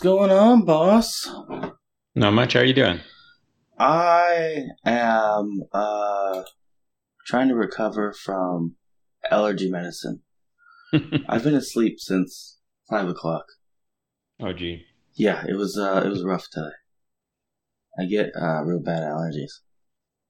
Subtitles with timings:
[0.00, 1.28] What's going on, boss?
[2.14, 2.54] Not much.
[2.54, 3.00] How are you doing?
[3.78, 6.44] I am uh
[7.26, 8.76] trying to recover from
[9.30, 10.22] allergy medicine.
[11.28, 12.56] I've been asleep since
[12.88, 13.44] five o'clock.
[14.40, 14.86] oh, gee.
[15.16, 16.72] Yeah, it was uh it was rough today.
[18.00, 19.52] I get uh real bad allergies.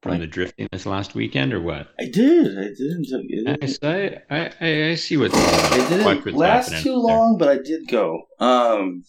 [0.02, 1.90] From Like- the drifting this last weekend or what?
[2.00, 2.58] I did.
[2.58, 3.06] I didn't.
[3.08, 6.96] It I, didn't, I, I, I see what's, it watch didn't what's last too there.
[6.96, 8.22] long, but I did go.
[8.40, 9.04] Um,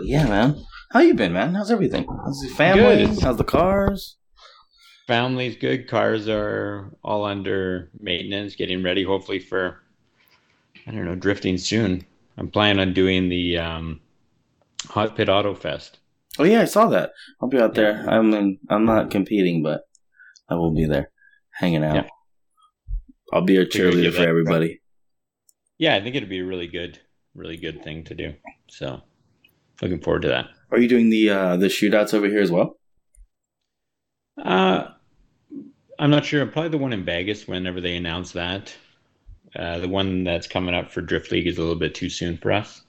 [0.00, 0.64] but yeah, man.
[0.92, 1.54] How you been, man?
[1.54, 2.06] How's everything?
[2.24, 3.06] How's the family?
[3.06, 3.22] Good.
[3.22, 4.16] How's the cars?
[5.06, 5.88] Family's good.
[5.88, 9.82] Cars are all under maintenance, getting ready hopefully for,
[10.86, 12.06] I don't know, drifting soon.
[12.38, 14.00] I'm planning on doing the um,
[14.88, 15.98] Hot Pit Auto Fest.
[16.38, 17.12] Oh yeah, I saw that.
[17.42, 18.08] I'll be out there.
[18.08, 19.82] I'm in, I'm not competing, but
[20.48, 21.10] I will be there,
[21.50, 21.94] hanging out.
[21.94, 22.08] Yeah.
[23.32, 24.80] I'll be a cheerleader for everybody.
[25.76, 26.98] Yeah, I think it'd be a really good,
[27.34, 28.34] really good thing to do.
[28.68, 29.02] So,
[29.82, 30.46] looking forward to that.
[30.70, 32.78] Are you doing the uh, the shootouts over here as well?
[34.42, 34.88] Uh,
[35.98, 36.46] I'm not sure.
[36.46, 38.74] Probably the one in Vegas whenever they announce that.
[39.56, 42.36] Uh, the one that's coming up for Drift League is a little bit too soon
[42.38, 42.82] for us.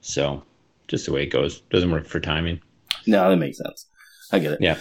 [0.00, 0.42] So,
[0.88, 1.60] just the way it goes.
[1.70, 2.60] Doesn't work for timing.
[3.06, 3.86] No, that makes sense.
[4.32, 4.60] I get it.
[4.60, 4.78] Yeah.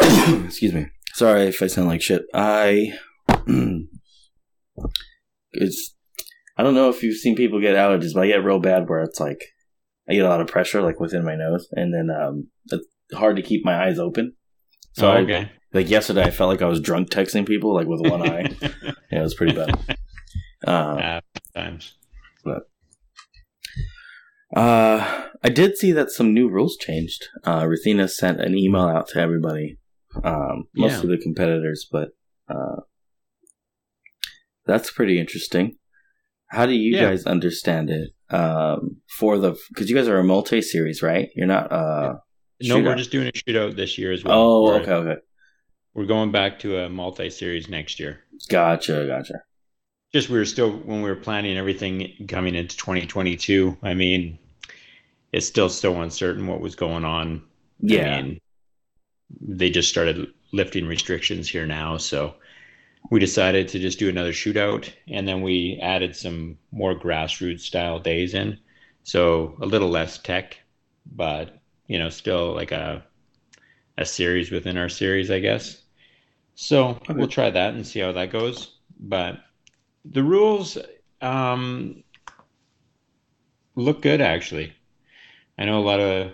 [0.46, 0.86] Excuse me.
[1.14, 2.22] Sorry if I sound like shit.
[2.32, 2.92] I
[5.52, 5.94] it's
[6.56, 9.02] I don't know if you've seen people get allergies, but I get real bad where
[9.02, 9.42] it's like
[10.08, 13.36] I get a lot of pressure like within my nose, and then um, it's hard
[13.36, 14.34] to keep my eyes open.
[14.94, 18.00] So oh, I- like yesterday, I felt like I was drunk texting people like with
[18.00, 18.56] one eye.
[19.10, 19.78] Yeah, it was pretty bad.
[20.66, 21.20] Uh,
[21.54, 21.94] times.
[24.56, 27.28] uh, I did see that some new rules changed.
[27.44, 29.78] Uh, Ruthina sent an email out to everybody,
[30.24, 32.08] um, mostly the competitors, but
[32.48, 32.80] uh,
[34.66, 35.76] that's pretty interesting.
[36.48, 37.02] How do you Yeah.
[37.10, 38.10] guys understand it?
[38.30, 41.30] Um, for the because you guys are a multi series, right?
[41.34, 41.70] You're not.
[41.72, 42.14] Uh,
[42.60, 44.38] No, we're just doing a shootout this year as well.
[44.38, 45.20] Oh, We're- okay, okay,
[45.94, 48.20] We're going back to a multi-series next year.
[48.48, 49.34] gotcha, gotcha.
[50.12, 53.76] Just we were still when we were planning everything coming into 2022.
[53.82, 54.38] I mean,
[55.32, 57.42] it's still so uncertain what was going on
[57.80, 58.40] Yeah, I mean,
[59.40, 62.34] they just started lifting restrictions here now, so
[63.10, 67.98] we decided to just do another shootout, and then we added some more grassroots style
[67.98, 68.58] days in,
[69.02, 70.58] so a little less tech,
[71.14, 73.02] but you know, still like a
[73.96, 75.82] a series within our series, I guess.
[76.54, 78.78] So we'll try that and see how that goes.
[78.98, 79.38] But
[80.04, 80.78] the rules
[81.20, 82.02] um,
[83.74, 84.72] look good, actually.
[85.58, 86.32] I know a lot of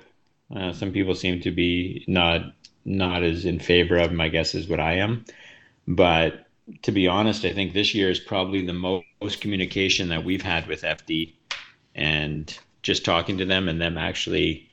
[0.54, 2.52] uh, some people seem to be not
[2.84, 5.24] not as in favor of them, I guess, as what I am.
[5.88, 6.43] But
[6.82, 10.66] to be honest, I think this year is probably the most communication that we've had
[10.66, 11.36] with FD,
[11.94, 14.68] and just talking to them and them actually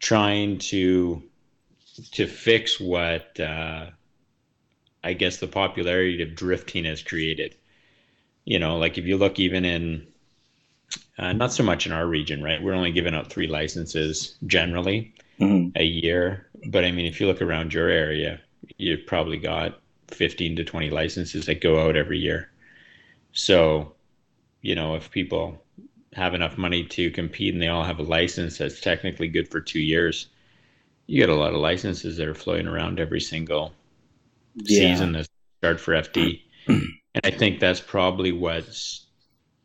[0.00, 1.22] trying to
[2.12, 3.90] to fix what uh,
[5.04, 7.56] I guess the popularity of drifting has created.
[8.44, 10.08] You know, like if you look even in
[11.18, 12.62] uh, not so much in our region, right?
[12.62, 16.48] We're only giving out three licenses generally hmm a year.
[16.70, 18.40] But I mean, if you look around your area,
[18.78, 22.50] you've probably got 15 to 20 licenses that go out every year.
[23.32, 23.94] So,
[24.60, 25.62] you know, if people
[26.14, 29.60] have enough money to compete and they all have a license that's technically good for
[29.60, 30.28] two years,
[31.06, 33.72] you get a lot of licenses that are floating around every single
[34.54, 34.90] yeah.
[34.90, 35.28] season that
[35.58, 36.42] start for FD.
[36.68, 36.90] and
[37.24, 38.64] I think that's probably what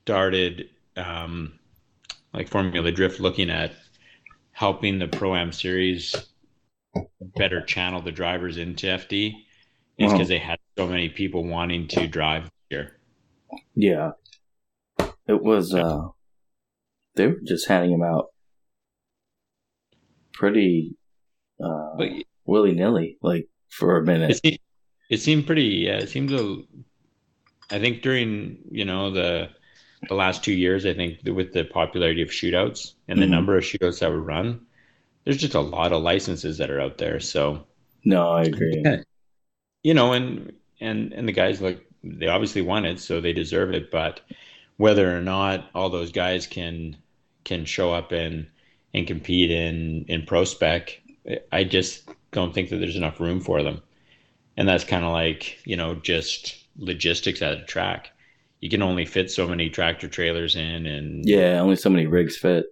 [0.04, 1.54] started um,
[2.34, 3.74] like Formula Drift looking at
[4.52, 6.16] helping the Pro Am series
[7.36, 9.46] better channel the drivers into FD
[10.00, 10.14] is Wow.
[10.14, 12.98] because they had so many people wanting to drive here.
[13.76, 14.12] Yeah.
[15.28, 16.08] It was uh
[17.16, 18.28] they were just handing them out
[20.34, 20.96] pretty
[21.64, 21.96] uh
[22.46, 24.32] willy nilly, like for a minute.
[24.32, 24.60] it seemed,
[25.10, 25.64] it seemed pretty.
[25.86, 26.66] Yeah, it seemed to.
[27.72, 29.50] I think during you know the
[30.08, 33.30] the last two years, I think with the popularity of shootouts and the Mhm.
[33.32, 34.66] number of shootouts that were run,
[35.26, 37.20] there's just a lot of licenses that are out there.
[37.20, 37.68] So
[38.06, 38.82] No, I agree.
[39.84, 43.74] You know, and and and the guys like they obviously won it, so they deserve
[43.74, 43.92] it.
[43.92, 44.22] But
[44.78, 46.98] whether or not all those guys can
[47.44, 48.48] can show up and
[48.94, 51.02] and compete in in pro spec,
[51.52, 53.82] I just don't think that there's enough room for them.
[54.58, 58.12] And that's kind of like you know just logistics at a track.
[58.62, 62.38] You can only fit so many tractor trailers in, and Yeah, only so many rigs
[62.38, 62.66] fit.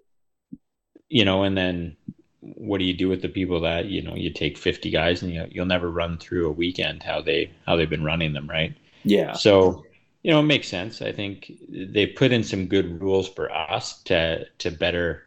[1.09, 1.95] you know, and then
[2.41, 5.33] what do you do with the people that you know you take 50 guys and
[5.33, 8.75] you, you'll never run through a weekend how they how they've been running them right
[9.03, 9.33] Yeah.
[9.33, 9.85] so
[10.23, 14.01] you know it makes sense i think they put in some good rules for us
[14.03, 15.23] to to better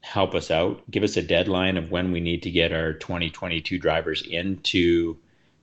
[0.00, 3.76] help us out, give us a deadline of when we need to get our 2022
[3.78, 5.16] drivers into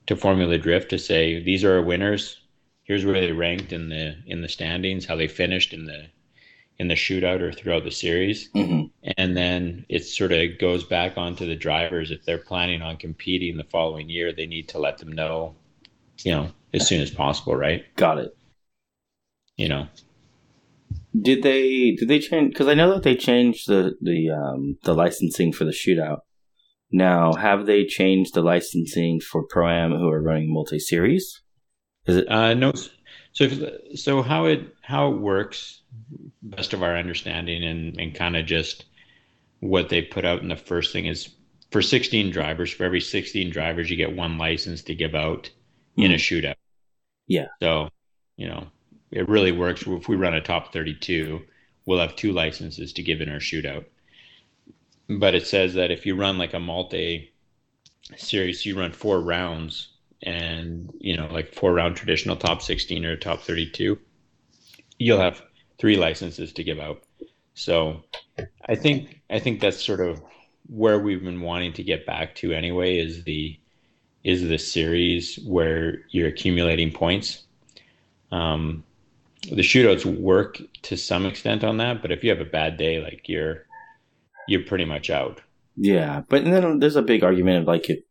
[0.06, 2.40] to Formula Drift to say these are our winners.
[2.82, 6.08] Here's where they ranked in the in the standings, how they finished in the
[6.78, 8.90] in the shootout or throughout the series, Mhm.
[9.16, 13.56] and then it sort of goes back onto the drivers if they're planning on competing
[13.56, 14.32] the following year.
[14.32, 15.54] They need to let them know,
[16.24, 17.84] you know, as soon as possible, right?
[17.96, 18.36] Got it.
[19.56, 19.86] You know,
[21.20, 22.52] Did they did they change?
[22.52, 26.22] Because I know that they changed the the um the licensing for the shootout.
[26.90, 31.40] Now, have they changed the licensing for pro am who are running multi series?
[32.06, 32.28] Is it?
[32.28, 32.72] Uh, no.
[33.32, 35.80] So, if, so how it how it works,
[36.42, 38.84] best of our understanding, and and kind of just
[39.60, 41.30] what they put out in the first thing is
[41.70, 42.70] for 16 drivers.
[42.70, 45.48] For every 16 drivers, you get one license to give out
[45.96, 46.18] in a hmm.
[46.18, 46.56] shootout.
[47.26, 47.46] Yeah.
[47.62, 47.88] So,
[48.36, 48.66] you know,
[49.10, 49.84] it really works.
[49.86, 51.40] If we run a top 32,
[51.86, 53.86] we'll have two licenses to give in our shootout.
[55.08, 57.32] But it says that if you run like a multi
[58.16, 59.88] series, you run four rounds
[60.22, 63.98] and you know like four round traditional top 16 or top 32
[64.98, 65.42] you'll have
[65.78, 67.02] three licenses to give out.
[67.54, 68.02] So
[68.68, 70.20] i think i think that's sort of
[70.68, 73.58] where we've been wanting to get back to anyway is the
[74.24, 77.44] is the series where you're accumulating points.
[78.32, 78.82] Um,
[79.42, 83.00] the shootouts work to some extent on that but if you have a bad day
[83.00, 83.66] like you're
[84.48, 85.40] you're pretty much out.
[85.76, 88.04] Yeah, but then there's a big argument of like it,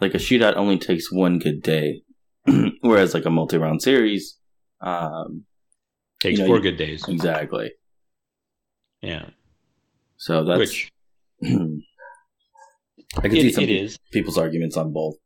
[0.00, 2.02] like a shootout only takes one good day,
[2.80, 4.38] whereas like a multi round series,
[4.80, 5.44] um,
[6.22, 7.72] takes You know, four you- good days exactly.
[9.02, 9.26] yeah
[10.16, 10.90] So that's which
[11.42, 11.48] I
[13.28, 15.16] can see some it is people's arguments on both.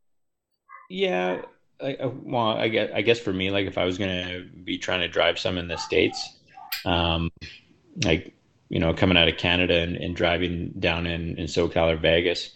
[0.91, 1.43] Yeah,
[1.81, 4.79] I, I- well, I guess I guess for me, like if I was gonna be
[4.79, 6.37] trying to drive some in the states,
[6.85, 7.31] um,
[8.05, 8.35] like
[8.69, 12.51] you know, coming out of Canada and, and driving down in in SoCal or Vegas,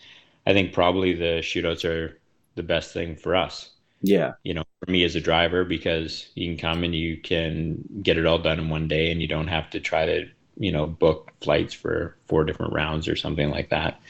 [0.46, 2.18] I think probably the shootouts are
[2.56, 3.70] the best thing for us.
[4.02, 7.84] Yeah, You know, for me as a driver, because you can come and you can
[8.02, 10.26] get it all done in one day, and you don't have to try to
[10.56, 14.00] you know book flights for four different rounds or something like that.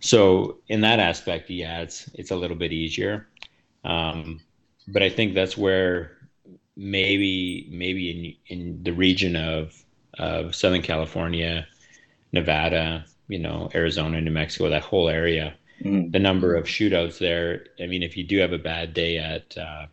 [0.00, 3.28] So in that aspect, yeah, it's it's a little bit easier.
[3.84, 4.40] Um,
[4.88, 6.12] but I think that's where
[6.76, 9.74] maybe maybe in in the region of
[10.18, 11.66] of Southern California,
[12.32, 15.54] Nevada, you know, Arizona, New Mexico, that whole area,
[15.84, 16.12] Mhm.
[16.12, 17.66] the number of shootouts there.
[17.80, 19.86] I mean, if you do have a bad day at uh,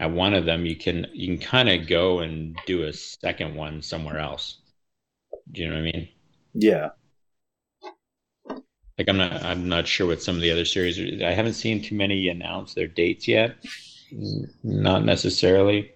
[0.00, 3.54] at one of them, you can you can kind of go and do a second
[3.54, 4.58] one somewhere else.
[5.52, 6.08] Do you know what I mean?
[6.54, 6.90] yeah,
[8.98, 11.24] Like I'm not I'm not sure what some of the other series are.
[11.26, 13.56] I haven't seen too many announce their dates yet.
[14.62, 15.92] Not necessarily.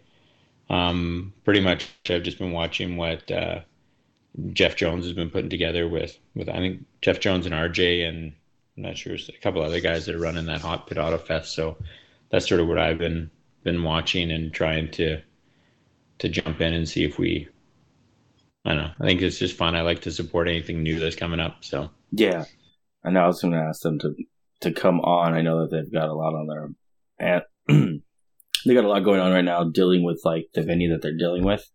[0.70, 3.60] Um, pretty much I've just been watching what uh,
[4.52, 8.34] Jeff Jones has been putting together with with I think Jeff Jones and RJ and
[8.76, 11.55] I'm not sure a couple other guys that are running that Hot Pit Auto Fest.
[11.55, 11.76] So
[12.31, 13.31] that's sort of what I've been
[13.62, 15.20] been watching and trying to
[16.19, 17.48] to jump in and see if we
[18.64, 18.91] I don't know.
[19.00, 19.74] I think it's just fun.
[19.74, 21.64] I like to support anything new that's coming up.
[21.64, 22.44] So yeah.
[23.05, 23.24] I know.
[23.24, 24.14] I was going to ask them to
[24.60, 25.34] to come on.
[25.34, 26.70] I know that they've got a lot on their
[27.19, 27.43] and
[28.67, 31.17] they got a lot going on right now, dealing with like the venue that they're
[31.17, 31.69] dealing with.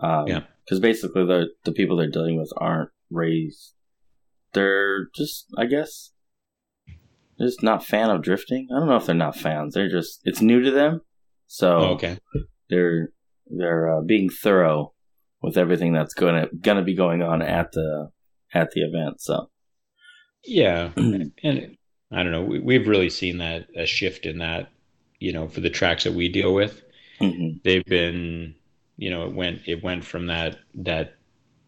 [0.00, 0.40] Um, Yeah.
[0.64, 3.74] Because basically, the the people they're dealing with aren't raised.
[4.54, 6.12] They're just, I guess,
[7.40, 8.68] just not fan of drifting.
[8.70, 9.74] I don't know if they're not fans.
[9.74, 11.00] They're just it's new to them,
[11.46, 12.18] so oh, okay.
[12.70, 13.10] they're
[13.46, 14.92] they're uh, being thorough
[15.42, 18.10] with everything that's gonna gonna be going on at the
[18.52, 19.20] at the event.
[19.20, 19.50] So
[20.44, 21.76] Yeah, and
[22.12, 22.42] I don't know.
[22.42, 24.70] We, we've really seen that a shift in that.
[25.20, 26.82] You know, for the tracks that we deal with,
[27.20, 27.62] mhm.
[27.62, 28.54] they've been.
[28.96, 31.16] You know, it went it went from that that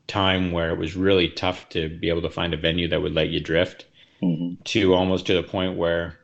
[0.07, 3.15] time where it was really tough to be able to find a venue that would
[3.15, 3.85] let you drift
[4.23, 4.57] Mhm.
[4.65, 6.19] to almost to the point where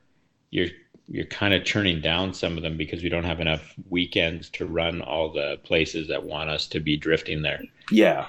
[0.51, 0.69] you're
[1.09, 4.67] you're kind of turning down some of them because we don't have enough weekends to
[4.67, 7.63] run all the places that want us to be drifting there.
[7.91, 8.29] yeah,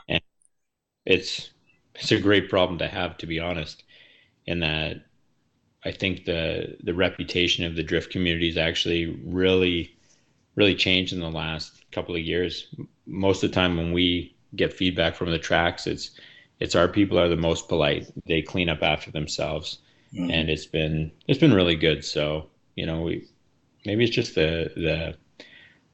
[1.05, 1.50] it's
[1.96, 3.84] it's a great problem to have to be honest
[4.48, 5.05] in that
[5.86, 9.96] i think the the reputation of the drift community is actually really
[10.55, 12.74] really changed in the last couple of years
[13.08, 16.12] most of the time when we get feedback from the tracks it's
[16.63, 19.79] it's our people are the most polite they clean up after themselves
[20.13, 20.32] Mhm.
[20.36, 22.24] and it's been it's been really good so
[22.75, 23.13] you know we
[23.86, 25.15] maybe it's just the the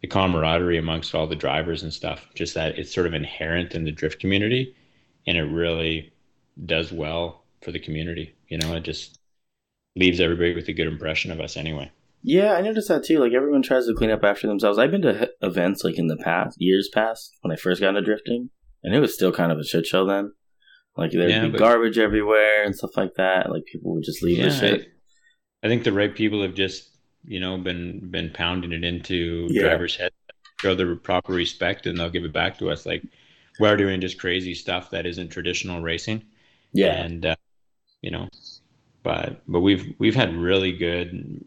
[0.01, 3.83] the camaraderie amongst all the drivers and stuff just that it's sort of inherent in
[3.85, 4.63] the drift community
[5.27, 6.11] and it really
[6.65, 9.19] does well for the community you know it just
[9.95, 11.89] leaves everybody with a good impression of us anyway
[12.21, 13.17] Yeah, I noticed that too.
[13.23, 14.77] Like everyone tries to clean up after themselves.
[14.77, 18.01] I've been to events like in the past, years past, when I first got into
[18.01, 18.49] drifting,
[18.83, 20.33] and it was still kind of a shit show then.
[20.99, 23.49] Like there'd Yeah, be but- garbage everywhere and stuff like that.
[23.51, 24.81] Like people would just leave the Yeah, shit.
[25.63, 26.89] I, I think the right people have just
[27.25, 29.63] you know been been pounding it into Yeah.
[29.63, 30.15] drivers' heads,
[30.61, 32.85] show the proper respect, and they'll give it back to us.
[32.85, 33.03] Like
[33.59, 36.23] we're doing just crazy stuff that isn't traditional racing.
[36.73, 37.35] Yeah, and uh,
[38.01, 38.27] you know
[39.03, 41.43] but but we've we've had really good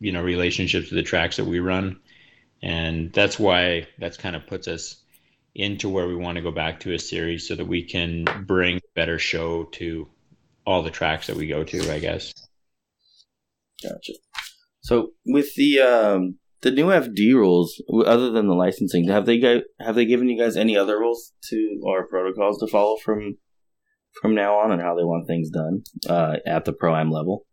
[0.00, 1.98] you know relationships with the tracks that we run
[2.62, 4.96] and that's why that's kind of puts us
[5.54, 8.80] into where we want to go back to a series so that we can bring
[8.94, 10.08] better show to
[10.66, 12.32] all the tracks that we go to i guess
[13.84, 14.14] gotcha.
[14.80, 19.62] So with the um the new FD rules, other than the licensing, have they got
[19.80, 23.36] have they given you guys any other rules to or protocols to follow from
[24.20, 27.46] from now on, and how they want things done uh, at the pro am level?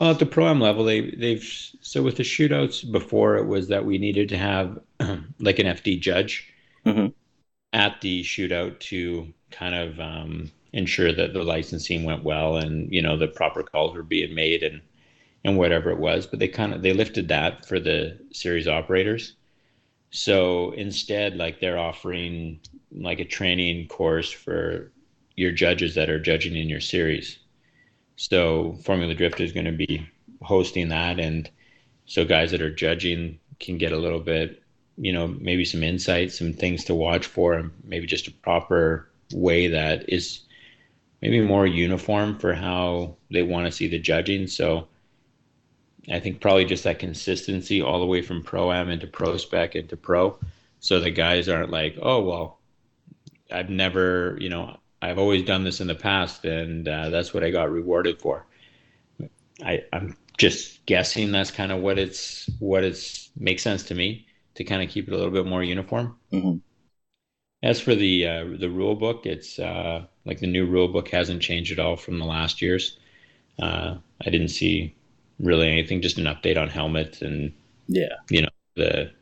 [0.00, 1.44] Well, at the pro am level, they they've
[1.80, 4.78] so with the shootouts before it was that we needed to have
[5.38, 6.50] like an FD judge
[6.84, 7.14] Mhm.
[7.72, 13.02] at the shootout to kind of um, ensure that the licensing went well and you
[13.02, 14.82] know the proper calls were being made and
[15.44, 16.26] and whatever it was.
[16.26, 19.36] But they kind of they lifted that for the series operators.
[20.10, 22.60] So instead, like they're offering
[22.92, 24.92] like a training course for
[25.36, 27.38] your judges that are judging in your series.
[28.16, 30.06] So Formula Drift is going to be
[30.42, 31.50] hosting that, and
[32.06, 34.63] so guys that are judging can get a little bit,
[34.96, 39.08] you know, maybe some insight, some things to watch for, and maybe just a proper
[39.32, 40.40] way that is
[41.20, 44.46] maybe more uniform for how they want to see the judging.
[44.46, 44.86] So
[46.10, 49.74] I think probably just that consistency all the way from pro am into pro spec
[49.74, 50.38] into pro,
[50.80, 52.58] so the guys aren't like, oh well,
[53.50, 57.44] I've never, you know, I've always done this in the past, and uh, that's what
[57.44, 58.46] I got rewarded for.
[59.62, 64.26] I, I'm just guessing that's kind of what it's what it's makes sense to me
[64.56, 66.16] to kind of keep it a little bit more uniform.
[66.32, 66.60] Mhm.
[67.62, 71.42] As for the uh, the rule book, it's uh, like the new rule book hasn't
[71.42, 72.98] changed at all from the last year's.
[73.60, 74.94] Uh, I didn't see
[75.40, 77.52] really anything, just an update on helmets and
[77.88, 79.12] Yeah, you know the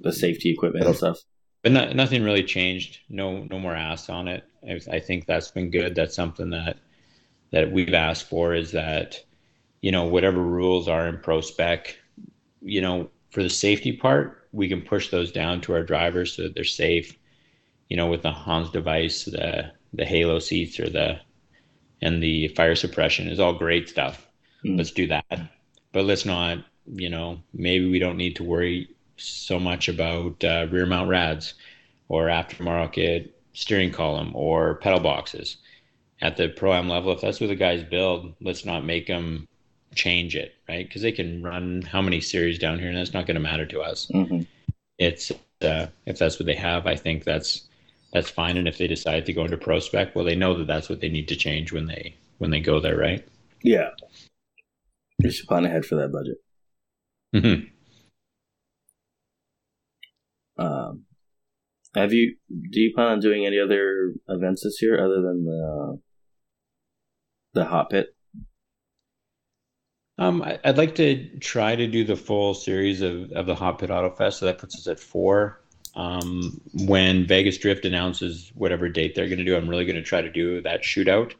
[0.00, 1.18] the safety equipment and stuff.
[1.62, 3.00] but not, nothing really changed.
[3.08, 4.44] No, no more asks on it.
[4.68, 5.94] I, I think that's been good.
[5.94, 6.78] That's something that
[7.52, 9.22] that we've asked for is that
[9.80, 11.96] you know whatever rules are in pro spec,
[12.62, 16.42] you know for the safety part, we can push those down to our drivers so
[16.42, 17.16] that they're safe.
[17.88, 21.20] You know, with the Hans device, the the Halo seats or the
[22.02, 24.26] and the fire suppression is all great stuff.
[24.64, 24.78] Mm.
[24.78, 25.50] Let's do that,
[25.92, 26.58] but let's not.
[26.86, 31.54] You know, maybe we don't need to worry so much about uh, rear mount rads
[32.08, 35.58] or aftermarket steering column or pedal boxes
[36.22, 39.46] at the pro am level if that's what the guys build let's not make them
[39.94, 43.26] change it right because they can run how many series down here and that's not
[43.26, 44.42] going to matter to us hmm
[44.98, 45.32] it's
[45.62, 47.68] uh, if that's what they have i think that's
[48.12, 50.66] that's fine and if they decide to go into pro spec, well they know that
[50.66, 53.26] that's what they need to change when they when they go there right
[53.62, 53.90] Yeah,
[55.18, 56.38] you should plan ahead for that budget.
[57.34, 57.66] Mm-hmm.
[60.62, 61.04] Um,
[61.94, 62.36] have you?
[62.48, 66.00] Do you plan on doing any other events this year other than the
[67.54, 68.14] the hot pit?
[70.20, 73.78] Um, I- I'd like to try to do the full series of, of the Hot
[73.78, 75.60] Pit Auto Fest, so that puts us at four.
[75.96, 80.02] Um, when Vegas Drift announces whatever date they're going to do, I'm really going to
[80.02, 81.32] try to do that shootout.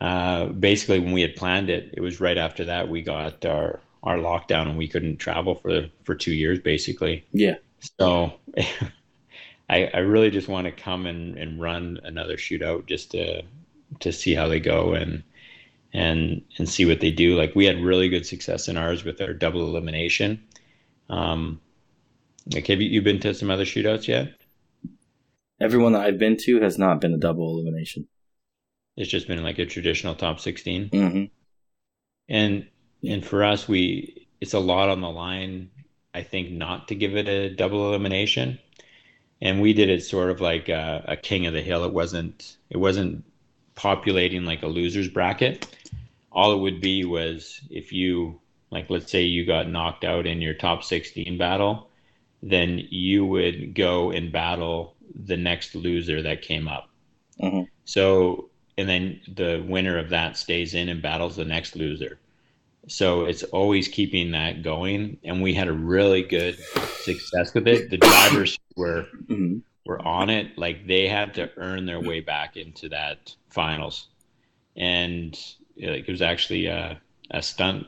[0.00, 3.80] Uh, basically, when we had planned it, it was right after that we got our
[4.02, 7.24] our lockdown and we couldn't travel for for two years, basically.
[7.32, 7.54] Yeah.
[7.98, 8.34] So
[9.70, 13.42] I, I really just want to come and, and run another shootout just to
[14.00, 15.22] to see how they go and
[15.94, 17.36] and and see what they do.
[17.36, 20.42] Like we had really good success in ours with our double elimination.
[21.08, 21.60] Um,
[22.52, 24.34] like have you, you been to some other shootouts yet?
[25.60, 28.06] Everyone that I've been to has not been a double elimination.
[28.96, 30.88] It's just been like a traditional top sixteen.
[30.92, 31.24] hmm
[32.28, 32.68] And
[33.06, 35.70] and for us, we it's a lot on the line.
[36.14, 38.58] I think not to give it a double elimination,
[39.42, 41.84] and we did it sort of like a, a king of the hill.
[41.84, 43.24] It wasn't it wasn't
[43.76, 45.66] populating like a losers bracket.
[46.34, 50.42] All it would be was if you like, let's say you got knocked out in
[50.42, 51.88] your top sixteen battle,
[52.42, 56.90] then you would go and battle the next loser that came up.
[57.40, 57.68] Mhm.
[57.84, 62.18] So and then the winner of that stays in and battles the next loser.
[62.88, 66.58] So it's always keeping that going, and we had a really good
[67.02, 67.90] success with it.
[67.90, 72.56] The drivers were hmm were on it, like they had to earn their way back
[72.56, 74.08] into that finals,
[74.76, 75.38] and
[75.76, 77.00] like, it was actually a,
[77.30, 77.86] a stunt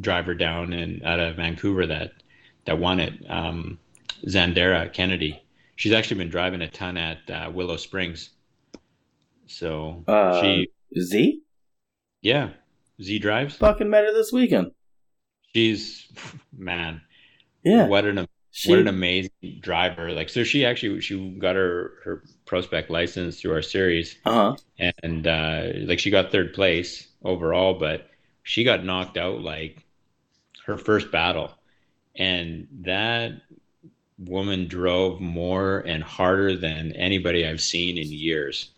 [0.00, 2.12] driver down in out of Vancouver that
[2.66, 3.14] that won it.
[3.28, 3.78] Um,
[4.26, 5.42] Zandera Kennedy.
[5.76, 8.30] She's actually been driving a ton at uh, Willow Springs
[9.46, 11.40] So Uh, she, Z
[12.22, 12.50] yeah,
[13.02, 13.56] Z drives.
[13.56, 14.70] fucking met her this weekend.
[15.54, 16.06] She's
[16.56, 17.02] man,
[17.62, 18.70] Yeah, what an she.
[18.70, 20.12] what an amazing driver!
[20.12, 24.54] Like, so she actually she got her her pro spec license through our series, uh
[24.78, 24.92] huh.
[25.02, 28.10] and uh, like she got third place overall, but
[28.42, 29.84] she got knocked out like
[30.66, 31.52] her first battle,
[32.14, 33.32] and that
[34.18, 38.70] woman drove more and harder than anybody I've seen in years,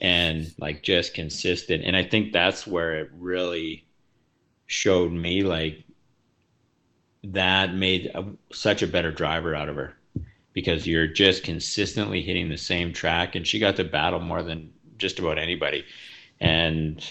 [0.00, 1.84] and like just consistent.
[1.84, 3.84] And I think that's where it really
[4.66, 5.84] showed me like
[7.24, 9.96] that made a, such a better driver out of her
[10.52, 13.34] because you're just consistently hitting the same track.
[13.34, 15.84] And she got to battle more than just about anybody.
[16.40, 17.04] And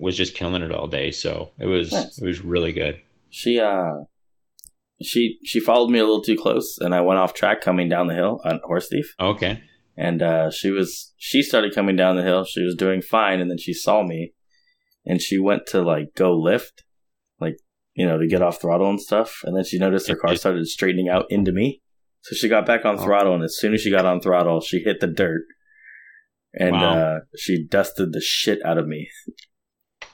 [0.00, 2.18] was just killing it all day so it was Nice.
[2.20, 3.00] it was really good
[3.30, 3.92] She uh,
[5.02, 8.06] she she followed me a little too close, and I went off track coming down
[8.06, 9.14] the hill on horse thief.
[9.20, 9.60] okay
[9.96, 12.44] And uh, she was she started coming down the hill.
[12.44, 14.32] She was doing fine, and then she saw me,
[15.04, 16.84] and she went to like go lift,
[17.40, 17.56] like
[17.94, 19.40] you know to get off throttle and stuff.
[19.44, 21.82] And then she noticed her car started straightening out into me,
[22.22, 23.02] so she got back on Oh.
[23.04, 23.34] throttle.
[23.34, 25.44] And as soon as she got on throttle, she hit the dirt,
[26.54, 26.98] and Wow.
[26.98, 29.08] uh, she dusted the shit out of me.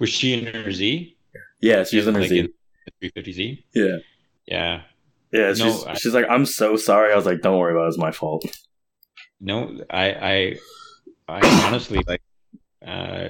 [0.02, 1.16] Was she in her z
[1.60, 2.38] Yeah, she was in her Like Z.
[2.40, 3.96] in 350z Yeah,
[4.46, 4.82] yeah
[5.32, 5.46] yeah.
[5.46, 7.10] No, She's, I- she's like, I'm so sorry.
[7.12, 7.88] I was like, don't worry about it.
[7.88, 8.44] It's my fault.
[9.40, 10.56] no i i
[11.28, 12.22] i honestly like
[12.86, 13.28] uh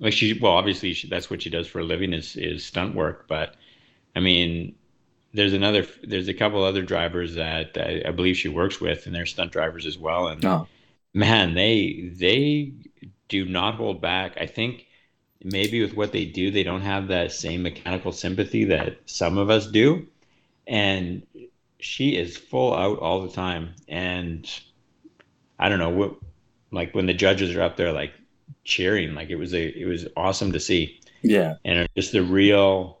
[0.00, 2.94] like she well obviously she, that's what she does for a living is is stunt
[2.94, 3.54] work but
[4.16, 4.74] i mean
[5.32, 9.14] there's another there's a couple other drivers that I, I believe she works with and
[9.14, 10.66] they're stunt drivers as well and No,
[11.14, 12.72] man they they
[13.28, 14.86] do not hold back i think
[15.44, 19.50] maybe with what they do they don't have that same mechanical sympathy that some of
[19.50, 20.06] us do.
[20.66, 21.22] And
[21.78, 23.74] she is full out all the time.
[23.88, 24.50] And
[25.58, 26.16] i don't know what
[26.72, 28.12] like when the judges are up there like
[28.64, 31.00] cheering like it was a it was awesome to see.
[31.22, 32.98] Yeah, and just the real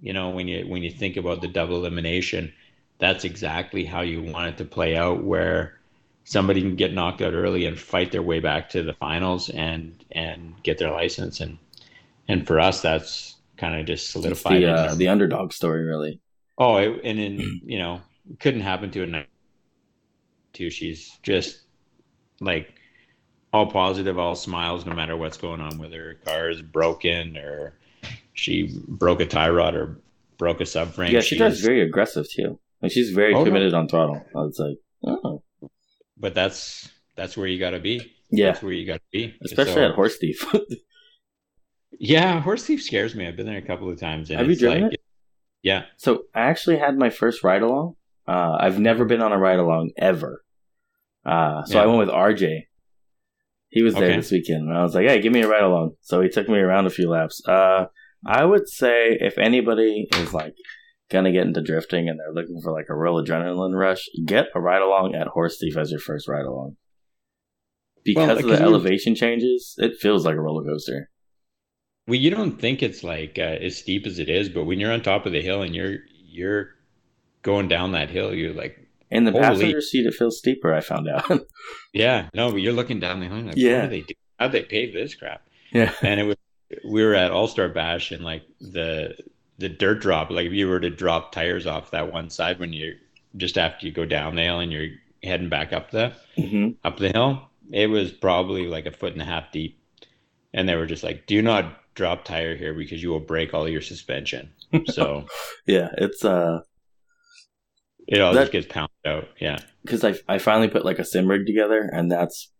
[0.00, 2.52] you know when you when you think about the double elimination
[2.98, 5.78] that's exactly how you want it to play out where
[6.24, 10.04] somebody can get knocked out early and fight their way back to the finals and
[10.12, 11.58] and get their license and
[12.28, 16.20] and for us that's kind of just solidified the uh, the underdog story, really.
[16.58, 18.00] oh it, and then you know
[18.38, 19.26] couldn't happen to a night
[20.52, 21.62] too she's just
[22.40, 22.74] like
[23.52, 27.74] all positive all smiles no matter what's going on whether her car is broken or
[28.34, 29.98] she broke a tie rod or
[30.38, 32.58] broke a subframe Yeah, she drives She's- very aggressive too.
[32.80, 33.44] Like she's very Oh, no.
[33.44, 34.24] committed on throttle.
[34.34, 35.42] I was like, oh,
[36.16, 39.34] but that's that's where you got to be yeah, that's where you got to be
[39.44, 40.44] especially So- at horse thief.
[41.98, 44.56] yeah horse thief scares me i've been there a couple of times and Have you
[44.56, 45.00] driven like it?
[45.62, 47.96] yeah so I actually had my first ride along.
[48.28, 50.42] Uh, I've never been on a ride along ever.
[51.26, 51.82] Uh, so Yeah.
[51.82, 52.68] I went with RJ.
[53.70, 54.16] He was there Okay.
[54.16, 56.48] this weekend, and I was like, "Hey, give me a ride along." So he took
[56.48, 57.42] me around a few laps.
[57.46, 57.86] Uh,
[58.24, 60.54] I would say if anybody is like
[61.10, 64.60] gonna get into drifting and they're looking for like a real adrenaline rush, get a
[64.60, 66.76] ride along at Horse Thief as your first ride along.
[68.04, 71.10] Because Well, of the elevation changes, it feels like a roller coaster.
[72.10, 74.92] Well you don't think it's like uh, as steep as it is but when you're
[74.92, 76.70] on top of the hill and you're you're
[77.42, 78.78] going down that hill you're like
[79.10, 79.42] In the Holy.
[79.42, 80.72] passenger seat, it feels steeper.
[80.74, 81.24] I found out.
[81.92, 83.86] yeah no but you're looking down the hill like Yeah.
[83.86, 85.42] they do how'd they pave this crap
[85.72, 86.36] yeah, and it was
[86.84, 89.16] we were at All Star Bash and like the
[89.58, 92.72] the dirt drop, like if you were to drop tires off that one side when
[92.72, 92.96] you
[93.36, 94.88] just after you go down the hill and you're
[95.22, 99.22] heading back up the hmm up the hill, it was probably like a foot and
[99.22, 99.78] a half deep,
[100.54, 103.68] and they were just like, "Do not drop tire here because you will break all
[103.68, 104.52] your suspension."
[104.86, 105.26] So
[105.66, 105.88] yeah.
[105.98, 106.60] It's uh,
[108.06, 109.28] it all That- just gets pounded out.
[109.40, 112.52] Yeah, because I I finally put like a sim rig together, and that's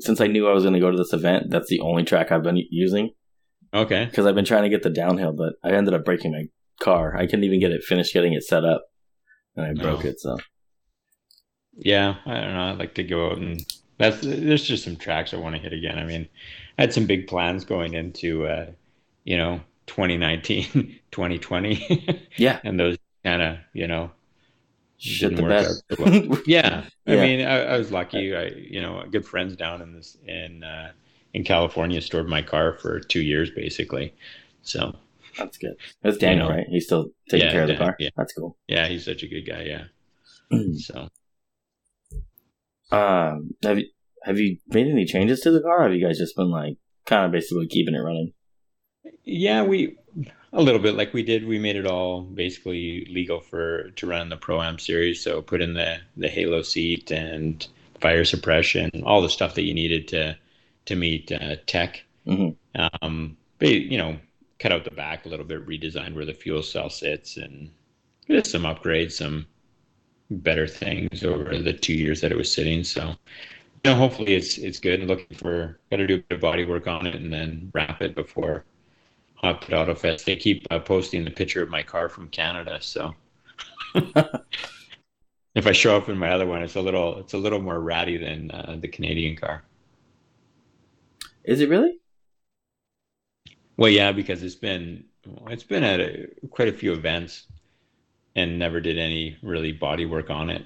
[0.00, 1.50] since I knew I was going to go to this event.
[1.50, 3.10] That's the only track I've been using
[3.74, 4.06] okay.
[4.06, 6.44] because I've been trying to get the downhill, but I ended up breaking my
[6.80, 7.16] car.
[7.16, 8.84] I couldn't even get it finished getting it set up,
[9.56, 10.08] and I broke Oh.
[10.08, 10.20] it.
[10.20, 10.36] So
[11.74, 12.70] Yeah, I don't know.
[12.72, 13.60] I'd like to go out and
[13.98, 15.98] that's there's just some tracks I want to hit again.
[15.98, 16.28] I mean,
[16.78, 18.66] I had some big plans going into uh,
[19.24, 24.10] you know, 2019, 2020 yeah, and those kind of, you know,
[24.98, 26.42] shit didn't the work out well.
[26.46, 26.84] Yeah.
[27.06, 28.34] I mean, I, I was lucky.
[28.34, 30.92] I, you know, good friends down in this in uh,
[31.34, 34.14] in California stored my car for two years basically.
[34.62, 34.94] So
[35.38, 35.74] That's good.
[36.02, 36.54] That's Daniel, know.
[36.54, 36.66] right?
[36.68, 37.96] He's still taking Yeah, care of the Dan- car.
[37.98, 38.10] yeah.
[38.16, 38.56] That's cool.
[38.68, 39.62] yeah, he's such a good guy.
[39.62, 39.84] Yeah.
[40.78, 41.08] So
[42.92, 43.86] Um, have you
[44.22, 45.80] have you made any changes to the car?
[45.80, 46.76] Or have you guys just been like
[47.06, 48.32] kind of basically keeping it running?
[49.24, 49.96] Yeah, we
[50.52, 51.46] a little bit like we did.
[51.46, 55.22] We made it all basically legal for to run the Pro Am series.
[55.22, 57.66] So put in the the Halo seat and
[58.00, 60.36] fire suppression, all the stuff that you needed to
[60.86, 62.04] to meet uh, tech.
[62.26, 62.56] Mhm.
[62.74, 64.18] Um, but you know,
[64.58, 67.70] cut out the back a little bit, redesigned where the fuel cell sits, and
[68.28, 69.46] just some upgrades, some
[70.38, 72.84] better things over the two years that it was sitting.
[72.84, 73.08] So,
[73.84, 75.00] you know, hopefully it's it's good.
[75.00, 77.70] I'm looking for got to do a bit of body work on it and then
[77.74, 78.64] wrap it before
[79.36, 80.26] Hot Pit Auto Fest.
[80.26, 83.14] They keep uh, posting the picture of my car from Canada, so
[85.54, 87.80] if I show up in my other one, it's a little it's a little more
[87.80, 89.64] ratty than uh, the Canadian car.
[91.44, 91.98] Is it really?
[93.76, 95.04] Well, yeah, because it's been
[95.48, 97.46] it's been at a, quite a few events
[98.34, 100.64] and never did any really body work on it.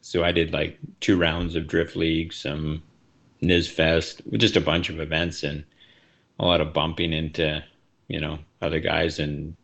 [0.00, 2.82] So I did like two rounds of Drift League, some
[3.42, 5.64] Niz Fest, just a bunch of events and
[6.38, 7.62] a lot of bumping into,
[8.08, 9.56] you know, other guys and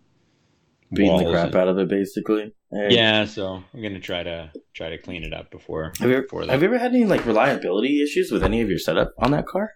[0.93, 2.53] Beating the crap and- out of it, basically.
[2.73, 6.41] Yeah, so I'm gonna try to try to clean it up before Have you, before
[6.43, 6.53] ever, that.
[6.53, 9.47] have you ever had any like reliability issues with any of your setup on that
[9.47, 9.73] car?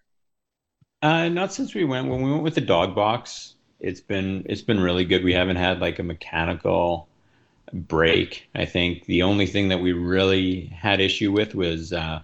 [1.02, 3.54] Uh, not since we went when we went with the dog box.
[3.80, 5.22] It's been it's been really good.
[5.24, 7.08] We haven't had like a mechanical
[7.72, 8.48] break.
[8.54, 12.22] I think the only thing that we really had issue with was uh,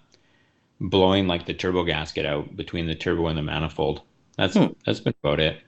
[0.80, 4.02] blowing like the turbo gasket out between the turbo and the manifold.
[4.36, 4.66] That's Hmm.
[4.86, 5.60] that's been about it.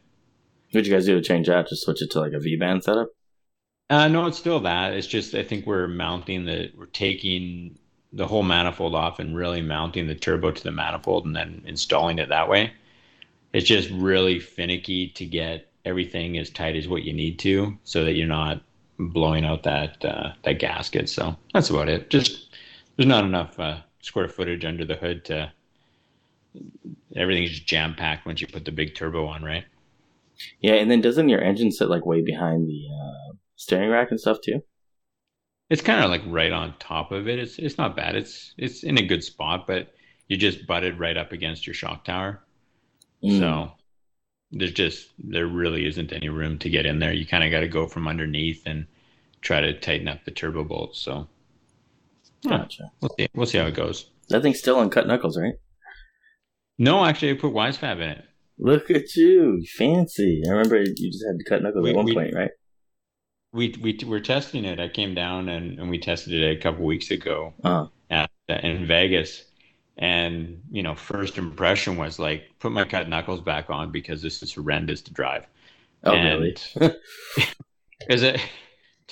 [0.71, 1.69] What'd you guys do to change that?
[1.69, 3.09] Just switch it to like a V band setup?
[3.91, 4.95] Uh, no, it's still that.
[4.95, 7.79] It's just I think we're mounting the we're taking
[8.15, 12.19] the whole manifold off and really mounting the turbo to the manifold and then installing
[12.19, 12.73] it that way.
[13.53, 18.05] It's just really finicky to get everything as tight as what you need to, so
[18.05, 18.63] that you're not
[19.11, 21.09] blowing out that uh, that gasket.
[21.09, 22.11] So that's about it.
[22.11, 22.57] Just
[22.97, 25.53] there's not enough uh, square footage under the hood to
[27.17, 29.65] everything's just jam packed once you put the big turbo on, right?
[30.61, 34.21] Yeah, and then doesn't your engine sit like way behind the uh, steering rack and
[34.21, 34.63] stuff too?
[35.71, 37.39] It's kind of like right on top of it.
[37.39, 38.15] It's it's not bad.
[38.17, 39.95] It's it's in a good spot, but
[40.29, 42.43] you just butted right up against your shock tower.
[43.23, 43.39] Mm.
[43.39, 43.73] So
[44.51, 47.13] there's just there really isn't any room to get in there.
[47.13, 48.87] You kind of got to go from underneath and
[49.43, 50.99] try to tighten up the turbo bolts.
[51.01, 51.29] So
[52.43, 52.91] yeah, Gotcha.
[53.01, 53.29] we'll see.
[53.35, 54.11] We'll see how it goes.
[54.31, 55.55] That thing's still on cut knuckles, right?
[56.79, 58.25] No, actually, I put Wisefab in it.
[58.59, 60.43] Look at you, fancy.
[60.47, 62.51] I remember you just had to cut knuckles We- at one we- point, right?
[63.55, 64.81] We we were testing it.
[64.81, 68.87] I came down and, and we tested it a couple weeks ago Uh, at in
[68.87, 69.45] Vegas.
[69.99, 74.43] And you know, first impression was like, put my cut knuckles back on because this
[74.43, 75.45] is horrendous to drive.
[76.05, 76.57] oh, And- really?
[78.01, 78.41] Because it,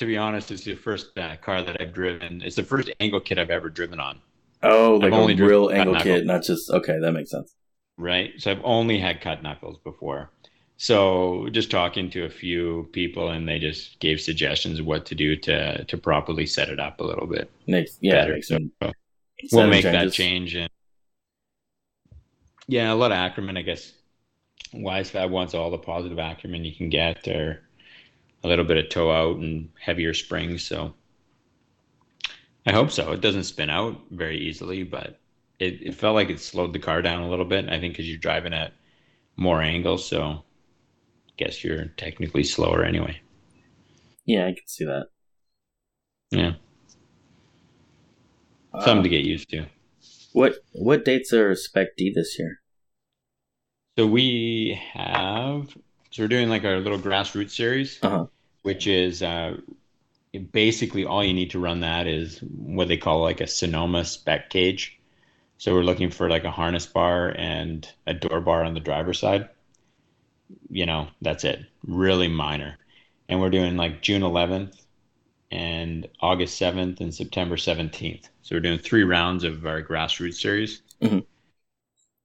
[0.00, 2.40] to be honest, it's the first uh, car that I've driven.
[2.40, 4.18] It's the first angle kit I've ever driven on.
[4.62, 6.14] Oh, like only a real angle knuckle.
[6.14, 6.98] kit, not just okay.
[6.98, 7.54] That makes sense.
[7.98, 8.32] right?
[8.38, 10.30] So I've only had cut knuckles before.
[10.78, 15.14] So just talking to a few people, and they just gave suggestions of what to
[15.14, 18.94] do to to properly set it up a little bit Makes yeah, makes So we'll
[19.48, 20.54] Seven make that change.
[20.54, 20.70] And
[22.68, 23.92] yeah, a lot of Ackerman, I guess.
[24.72, 27.64] Wisefab wants all the positive Ackerman you can get, or
[28.42, 30.64] a little bit of toe out and heavier springs.
[30.64, 30.94] So
[32.66, 33.12] I hope so.
[33.12, 35.18] It doesn't spin out very easily, but
[35.59, 37.68] it, it felt like it slowed the car down a little bit.
[37.68, 38.72] I think because you're driving at
[39.37, 40.22] more angles, so
[41.29, 43.20] I guess you're technically slower anyway.
[44.26, 45.07] Yeah, I can see that.
[46.31, 46.53] Yeah,
[48.72, 49.66] Uh, something to get used to.
[50.33, 52.61] what what dates are Spec D this year?
[53.98, 55.76] So we have,
[56.11, 58.27] so we're doing like our little grassroots series, Uh-huh.
[58.62, 59.57] which is uh,
[60.53, 64.51] basically all you need to run that is what they call like a Sonoma spec
[64.51, 64.99] cage.
[65.59, 69.18] So we're looking for like a harness bar and a door bar on the driver's
[69.18, 69.49] side.
[70.70, 71.64] You know, that's it.
[71.87, 72.79] Really minor.
[73.29, 74.75] And we're doing like June 11th
[75.51, 78.29] and August 7th and September 17th.
[78.42, 80.83] So we're doing three rounds of our grassroots series.
[81.03, 81.25] Mhm.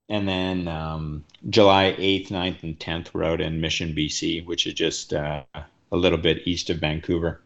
[0.07, 4.73] And then um, July 8th, 9th, and 10th, we're out in Mission, BC, which is
[4.73, 7.41] just uh, a little bit east of Vancouver.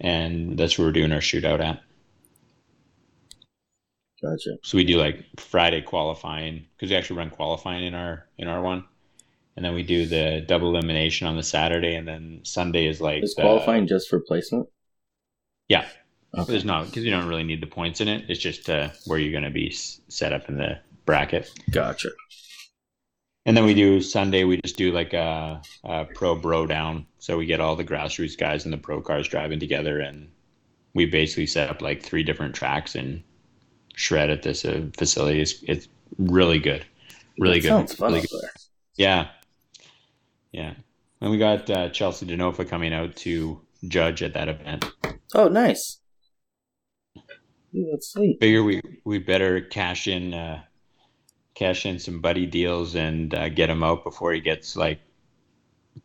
[0.00, 1.82] And that's where we're doing our shootout at.
[4.22, 4.56] Gotcha.
[4.62, 8.60] So we do like Friday qualifying because we actually run qualifying in our in our
[8.60, 8.84] one,
[9.56, 13.22] and then we do the double elimination on the Saturday, and then Sunday is like
[13.22, 14.68] Is the- qualifying just for placement?
[15.70, 15.86] yeah,
[16.36, 16.52] Okay.
[16.52, 18.28] there's not because you don't really need the points in it.
[18.28, 21.50] It's just uh, where you're going to be set up in the bracket.
[21.70, 22.10] Gotcha.
[23.46, 24.44] And then we do Sunday.
[24.44, 27.06] We just do like a, a pro bro down.
[27.18, 30.30] So we get all the grassroots guys and the pro cars driving together, and
[30.94, 33.22] we basically set up like three different tracks and
[33.94, 35.40] shred at this uh, facility.
[35.40, 36.84] It's, it's really good,
[37.38, 37.68] really That good.
[37.68, 38.50] Sounds fun really good.
[38.96, 39.28] Yeah,
[40.52, 40.74] yeah.
[41.20, 44.90] And we got uh, Chelsea DeNofa coming out to judge at that event.
[45.34, 45.98] Oh, nice.
[47.16, 48.38] Ooh, that's sweet.
[48.40, 50.62] Figure we we better cash in uh,
[51.54, 55.00] cash in some buddy deals and uh, get him out before he gets like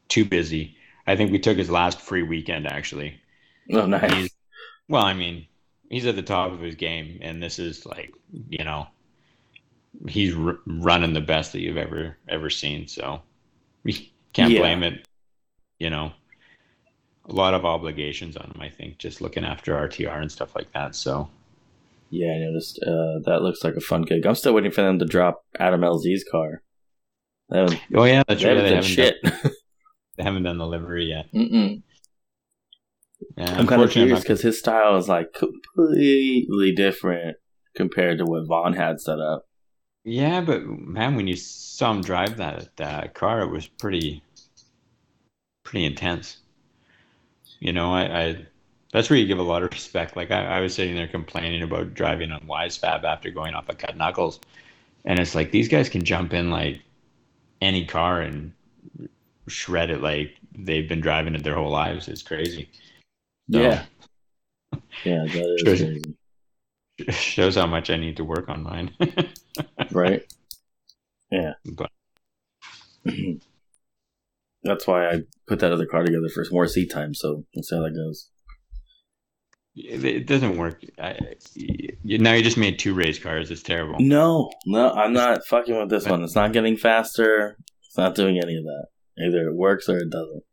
[0.08, 0.76] too busy.
[1.08, 3.20] I think we took his last free weekend actually.
[3.72, 4.14] Oh, nice.
[4.14, 4.36] He's,
[4.88, 5.48] well, I mean,
[5.90, 8.14] he's at the top of his game, and this is like
[8.50, 8.88] you know,
[10.08, 12.88] he's r- running the best that you've ever ever seen.
[12.88, 13.22] So
[13.84, 14.60] we can't Yeah.
[14.60, 15.08] blame it.
[15.80, 16.12] You know,
[17.28, 18.62] a lot of obligations on him.
[18.62, 20.96] I think just looking after RTR and stuff like that.
[20.96, 21.30] So
[22.10, 22.80] Yeah, I noticed.
[22.82, 24.26] Uh, that looks like a fun gig.
[24.26, 26.62] I'm still waiting for them to drop Adam LZ's car.
[27.52, 28.56] Oh yeah, that's right.
[28.56, 29.22] They haven't, shit.
[29.24, 29.40] Done,
[30.18, 31.32] they haven't done the livery yet.
[31.34, 31.84] Mm-mm.
[33.38, 37.38] Yeah, I'm kind of unfortunately, curious because his style is like completely different
[37.76, 39.46] compared to what Vaughn had set up.
[40.04, 44.24] Yeah, but man, when you saw him drive that that car, it was pretty
[45.64, 46.38] pretty intense.
[47.60, 48.46] You know, I, I
[48.96, 50.16] that's where you give a lot of respect.
[50.16, 53.76] Like I, I was sitting there complaining about driving on Wisefab after going off a
[53.76, 54.40] cut knuckles,
[55.04, 56.80] and it's like these guys can jump in like
[57.62, 58.54] any car and
[59.48, 62.08] shred it like they've been driving it their whole lives.
[62.08, 62.70] It's crazy.
[63.52, 63.84] So, Yeah,
[65.04, 65.76] yeah, that is Sure.
[65.76, 66.16] crazy,
[67.10, 68.96] shows how much I need to work on mine.
[69.92, 70.24] right?
[71.32, 71.92] Yeah, But-
[74.64, 77.14] that's why I put that other car together for more seat time.
[77.14, 78.30] So we'll see how that goes.
[79.76, 80.86] It, doesn't work.
[80.98, 81.18] I,
[81.54, 83.52] you, now you just made two race cars.
[83.52, 84.00] It's terrible.
[84.00, 86.24] No, no, I'm not fucking with this one.
[86.24, 87.58] It's not getting faster.
[87.86, 88.88] It's not doing any of that.
[89.20, 90.44] Either it works or it doesn't.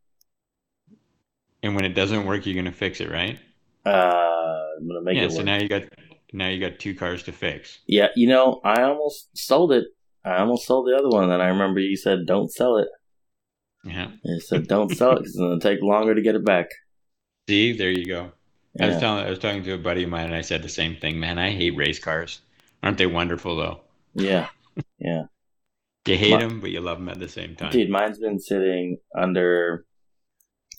[1.63, 3.39] And when it doesn't work, you're gonna fix it, right?
[3.87, 3.91] Uh,
[4.79, 5.25] I'm gonna make yeah.
[5.25, 5.83] it So now you got
[6.33, 7.79] now you got two cars to fix.
[7.87, 9.87] yeah, you know, I almost sold it.
[10.25, 12.89] I almost sold the other one, and I remember you said don't sell it.
[13.85, 14.11] Yeah.
[14.25, 16.71] You said don't sell it because it's gonna take longer to get it back.
[17.49, 18.33] See, there you go.
[18.81, 20.69] I was telling I was talking to a buddy of mine, and I said the
[20.69, 21.21] same thing.
[21.21, 22.41] Man, I hate race cars.
[22.83, 23.81] Aren't they wonderful though?
[24.15, 24.49] Yeah,
[24.99, 25.23] yeah.
[26.05, 27.71] You hate My- them, but you love them at the same time.
[27.71, 29.85] Dude, mine's been sitting under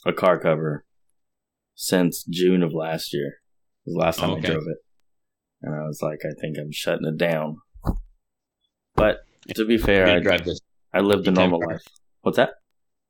[0.05, 0.83] a car cover
[1.75, 3.27] since June of last year.
[3.85, 4.47] It was the last time Okay.
[4.49, 4.77] I drove it.
[5.61, 7.55] And I was like, I think I'm shutting it down.
[8.95, 9.19] But
[9.55, 10.59] to be fair, I, drive this.
[10.93, 11.73] I lived a normal car.
[11.73, 11.83] life.
[12.21, 12.55] What's that?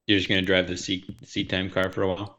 [0.05, 2.37] You're just gonna drive the seat seat time car for a while.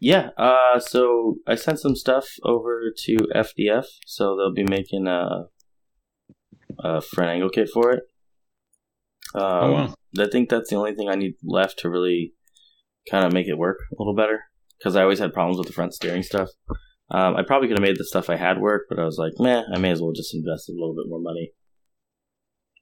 [0.00, 5.44] Yeah, uh, so I sent some stuff over to FDF, so they'll be making a,
[6.78, 8.02] a front angle kit for it.
[9.34, 9.94] Um, oh wow.
[10.18, 12.34] I think that's the only thing I need left to really
[13.10, 14.44] kind of make it work a little better
[14.78, 16.50] because I always had problems with the front steering stuff.
[17.10, 19.32] Um, I probably could have made the stuff I had work, but I was like,
[19.38, 21.52] meh, I may as well just invest a little bit more money.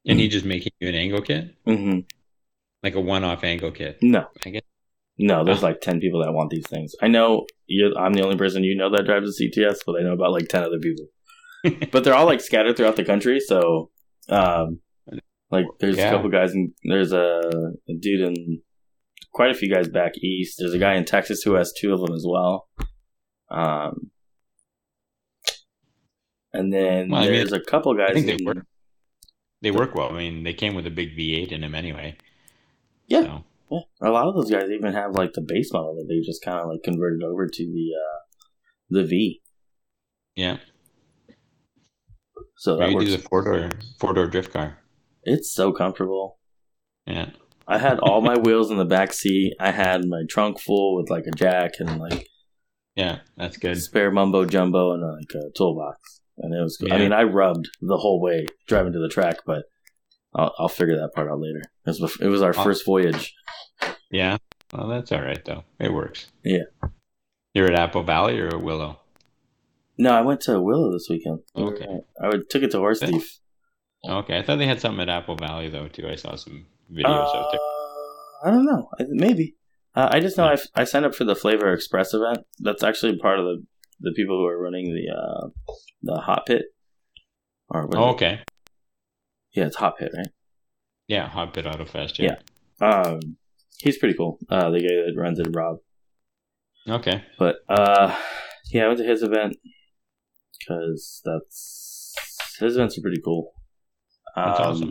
[0.06, 2.00] And he just making you an angle kit, Mm-hmm.
[2.82, 3.98] like a one-off angle kit.
[4.02, 4.62] No, I guess.
[5.18, 5.66] No, there's Oh.
[5.66, 6.94] like ten people that want these things.
[7.02, 10.02] I know you're, I'm the only person you know that drives a CTS, but I
[10.04, 11.06] know about like ten other people.
[11.92, 13.90] but they're all like scattered throughout the country, so
[14.28, 14.80] um,
[15.50, 16.08] like there's Yeah.
[16.08, 17.40] a couple guys and there's a,
[17.88, 18.62] a dude in
[19.32, 20.56] quite a few guys back east.
[20.58, 22.68] There's a guy in Texas who has two of them as well.
[23.50, 24.10] Um,
[26.52, 28.10] and then Well, I mean, there's a couple guys.
[28.10, 28.66] I think they in- work.
[29.62, 30.10] They work well.
[30.12, 32.16] I mean, they came with a big V8 in them anyway.
[33.06, 33.22] Yeah.
[33.22, 36.20] So, Yeah, a lot of those guys even have like the base model that they
[36.20, 38.18] just kind of like converted over to the uh,
[38.90, 39.40] the V.
[40.36, 40.58] yeah.
[42.56, 43.06] So that Maybe works.
[43.06, 44.78] do the four door four door drift car.
[45.24, 46.38] It's so comfortable.
[47.06, 47.30] Yeah.
[47.66, 49.54] I had all my wheels in the back seat.
[49.58, 52.28] I had my trunk full with like a jack and like
[52.94, 53.80] Yeah, that's good.
[53.82, 56.20] spare mumbo jumbo and like a toolbox.
[56.38, 56.78] And it was.
[56.82, 56.98] I Yeah.
[56.98, 59.64] mean, I rubbed the whole way driving to the track, but
[60.34, 61.62] I'll, I'll figure that part out later.
[61.86, 63.34] It was, it was our first voyage.
[64.12, 64.36] Yeah.
[64.72, 65.64] Well, that's all right though.
[65.80, 66.28] It works.
[66.44, 66.64] Yeah.
[67.54, 69.00] You're at Apple Valley or at Willow?
[69.98, 71.40] No, I went to Willow this weekend.
[71.56, 71.86] Okay.
[72.22, 73.00] I would, took it to Horse.
[73.00, 73.38] Thief.
[74.08, 76.08] Okay, I thought they had something at Apple Valley though too.
[76.08, 77.60] I saw some videos Uh, out there.
[78.44, 78.88] I don't know.
[79.08, 79.54] Maybe.
[79.94, 82.38] Uh, I just know I, I signed up for the Flavor Express event.
[82.58, 83.64] That's actually part of the
[84.00, 85.48] the people who are running the uh,
[86.02, 86.62] the Hot Pit.
[87.68, 88.12] Or Oh, it?
[88.14, 88.40] okay.
[89.52, 90.26] Yeah, it's Hot Pit, right?
[91.06, 92.18] Yeah, Hot Pit Auto Fest.
[92.18, 92.36] Yeah.
[92.80, 93.36] Um,
[93.82, 94.38] he's pretty cool.
[94.48, 95.76] Uh, the guy that runs it, Rob.
[96.88, 97.22] Okay.
[97.38, 98.16] But uh,
[98.72, 99.56] yeah, I went to his event
[100.58, 102.14] because that's
[102.58, 103.52] his events are pretty cool.
[104.36, 104.90] That's Um, awesome.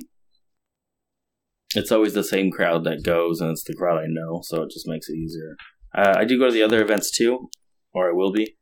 [1.76, 4.72] It's always the same crowd that goes, and it's the crowd I know, so it
[4.72, 5.56] just makes it easier.
[5.96, 7.50] Uh, I do go to the other events too,
[7.94, 8.58] or I will be.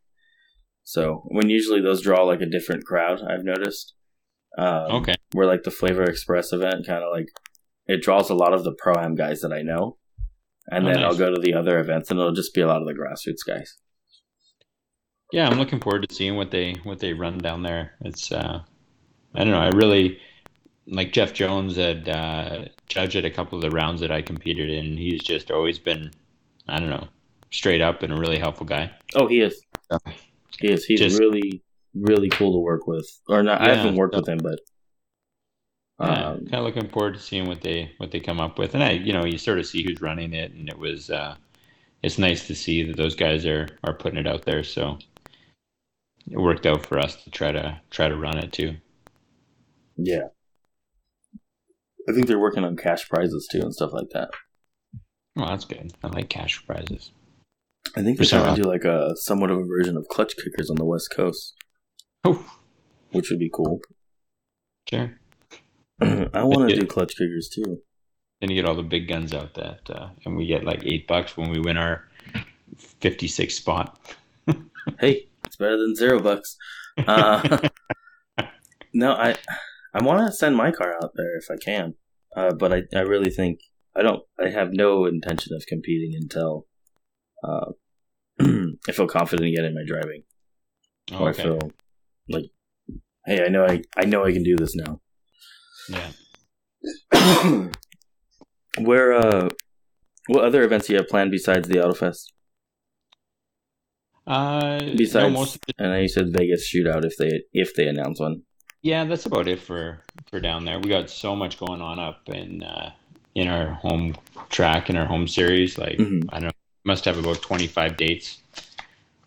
[0.83, 3.93] So when usually those draw like a different crowd, I've noticed.
[4.57, 5.13] Um, Okay.
[5.33, 7.27] Where like the Flavor Express event, kind of like
[7.85, 9.97] it draws a lot of the pro am guys that I know,
[10.71, 12.81] and Oh, then I'll go to the other events, and it'll just be a lot
[12.81, 13.77] of the grassroots guys.
[15.31, 17.93] Yeah, I'm looking forward to seeing what they what they run down there.
[18.01, 18.61] It's uh
[19.35, 20.19] I don't know, I really
[20.87, 24.71] like Jeff Jones had uh, judged at a couple of the rounds that I competed
[24.71, 24.97] in.
[24.97, 26.09] He's just always been,
[26.67, 27.07] I don't know,
[27.51, 28.89] straight up and a really helpful guy.
[29.13, 29.61] Oh, he is.
[30.59, 30.85] He is.
[30.85, 31.61] He's Just- really,
[31.93, 33.07] really cool to work with.
[33.27, 33.61] Or not?
[33.61, 34.59] I haven't worked so- with him, but
[36.01, 38.73] Yeah, um, kind of looking forward to seeing what they what they come up with.
[38.73, 41.35] And I, you know, you sort of see who's running it, and it was uh,
[42.03, 44.63] it's nice to see that those guys are are putting it out there.
[44.63, 44.97] So
[46.29, 48.75] it worked out for us to try to try to run it too.
[49.97, 50.27] yeah.
[52.07, 54.29] I think they're working on cash prizes too and stuff like that.
[55.35, 55.93] Well, that's good.
[56.03, 57.11] I like cash prizes.
[57.95, 60.69] I think they're trying to do like a somewhat of a version of clutch kickers
[60.69, 61.53] on the West Coast,
[62.23, 62.45] Oh,
[63.11, 63.79] which would be cool.
[64.89, 65.18] sure.
[66.33, 67.81] I want to do clutch kickers too.
[68.39, 71.07] Then you get all the big guns out that, uh, and we get like eight
[71.07, 72.07] bucks when we win our
[72.77, 73.99] fifty-six spot.
[74.99, 76.55] Hey, it's better than zero bucks.
[76.97, 77.59] Uh,
[78.93, 79.35] no, I
[79.93, 81.93] I want to send my car out there if I can,
[82.35, 83.59] uh, but I I really think
[83.95, 84.23] I don't.
[84.43, 86.65] I have no intention of competing until
[87.43, 87.71] uh,
[88.41, 90.23] I feel confident again in my driving,
[91.11, 91.71] Oh, or I feel
[92.29, 92.45] like,
[93.25, 95.01] hey, I know I I know I can do this now.
[95.89, 96.11] Yeah.
[98.79, 99.49] Where uh,
[100.27, 102.25] what other events do you have planned besides the AutoFest?
[104.27, 108.43] Uh, Besides, no, the, and I said Vegas shootout if they if they announce one.
[108.83, 110.79] yeah, that's about it for for down there.
[110.79, 112.91] We got so much going on up in uh,
[113.33, 114.15] in our home
[114.49, 115.79] track in our home series.
[115.79, 116.25] Like Mhm.
[116.29, 116.51] I don't know,
[116.85, 118.37] must have about twenty five dates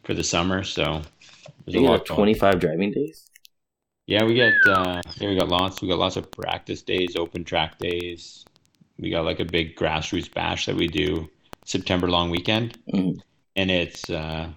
[0.05, 0.63] for the summer.
[0.63, 1.03] So
[1.67, 2.07] there's a lot.
[2.07, 3.29] twenty five driving days.
[4.13, 5.81] Yeah, we got uh, yeah, we got lots.
[5.81, 8.45] We got lots of practice days, open track days.
[8.99, 11.31] We got like a big grassroots bash that we do
[11.65, 13.23] September long weekend, Mhm.
[13.57, 14.51] and it's uh,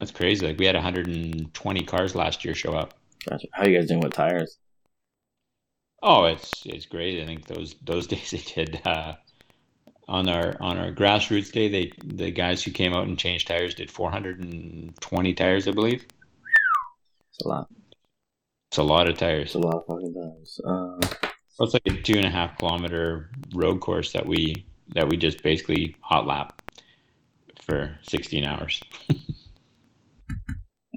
[0.00, 0.44] it's crazy.
[0.44, 2.98] Like we had 120 cars last year show up.
[3.28, 3.46] Gotcha.
[3.52, 4.58] How you guys doing with tires?
[6.02, 7.22] Oh, it's it's great.
[7.22, 9.14] I think those those days they did uh,
[10.08, 11.68] on our on our grassroots day.
[11.68, 16.04] They the guys who came out and changed tires did 420 tires, I believe.
[17.30, 17.68] It's a lot.
[18.70, 19.46] It's a lot of tires.
[19.46, 20.60] It's a lot of fucking tires.
[20.64, 20.96] Uh,
[21.58, 25.16] Well, it's like a two and a half kilometer road course that we that we
[25.16, 26.62] just basically hot lap
[27.62, 28.80] for 16 hours.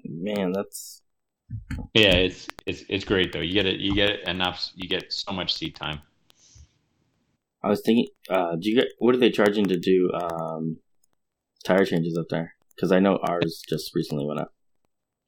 [0.06, 1.02] man, that's
[1.96, 3.40] Yeah, it's it's it's great though.
[3.42, 6.00] You get it you get it enough you get so much seat time.
[7.64, 8.08] I was thinking.
[8.30, 10.78] Uh, do you get what are they charging to do um,
[11.66, 12.54] tire changes up there?
[12.76, 14.54] Because I know ours just recently went up.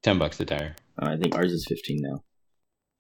[0.03, 0.75] 10 bucks a tire.
[1.01, 2.23] Uh, I think ours is fifteen now.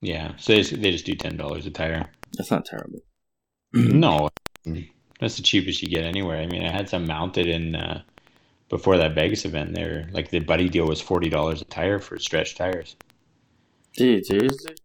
[0.01, 2.05] Yeah, so they just, they just do $10 a tire.
[2.37, 2.99] That's not terrible.
[3.73, 4.29] No,
[5.19, 6.37] that's the cheapest you get anywhere.
[6.37, 8.03] I mean, I had some mounted in uh,
[8.69, 9.73] before that Vegas event.
[9.75, 12.95] There, like the buddy deal was forty dollars a tire for stretch tires.
[13.97, 14.75] Dude, seriously?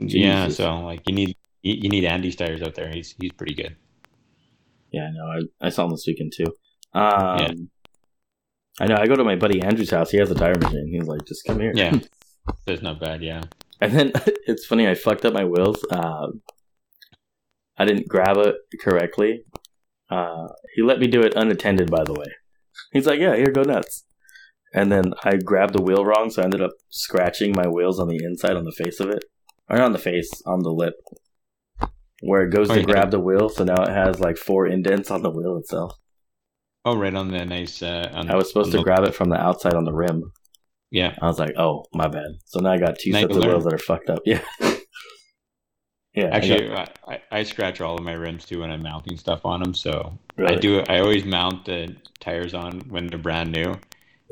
[0.00, 0.56] Yeah, Jesus.
[0.56, 2.90] so like you need you you need Andy's tires out there.
[2.90, 3.76] He's he's pretty good.
[4.90, 6.46] Yeah, no, I, I saw him this weekend too.
[6.92, 7.52] Um, Yeah.
[8.80, 8.96] I know.
[8.96, 10.10] I go to my buddy Andrew's house.
[10.10, 10.88] He has a tire machine.
[10.90, 11.72] He's like, just come here.
[11.74, 11.96] Yeah,
[12.66, 13.22] that's not bad.
[13.22, 13.42] Yeah,
[13.80, 14.12] And then
[14.46, 15.84] it's funny, I fucked up my wheels.
[15.90, 16.42] Um,
[17.78, 19.44] I didn't grab it correctly.
[20.10, 22.26] Uh, he let me do it unattended, by the way.
[22.92, 24.04] He's like, "Yeah, here, go nuts."
[24.74, 28.08] And then I grabbed the wheel wrong, so I ended up scratching my wheels on
[28.08, 29.24] the inside, on the face of it,
[29.68, 30.94] or not on the face, on the lip,
[32.22, 32.86] where it goes Oh, to yeah.
[32.86, 33.48] grab the wheel.
[33.48, 35.92] So now it has like four indents on the wheel itself.
[36.84, 37.82] Oh, right on the nice.
[37.82, 40.32] Uh, on, I was supposed to the- grab it from the outside on the rim.
[40.90, 43.44] Yeah, I was like, "Oh, my bad." So now I got two Now sets of
[43.44, 44.22] wheels that are fucked up.
[44.26, 44.40] Yeah.
[46.14, 46.72] Yeah, I got- actually,
[47.06, 49.74] I, I, scratch all of my rims too when I'm mounting stuff on them.
[49.74, 50.80] So I do.
[50.88, 53.76] I always mount the tires on when they're brand new,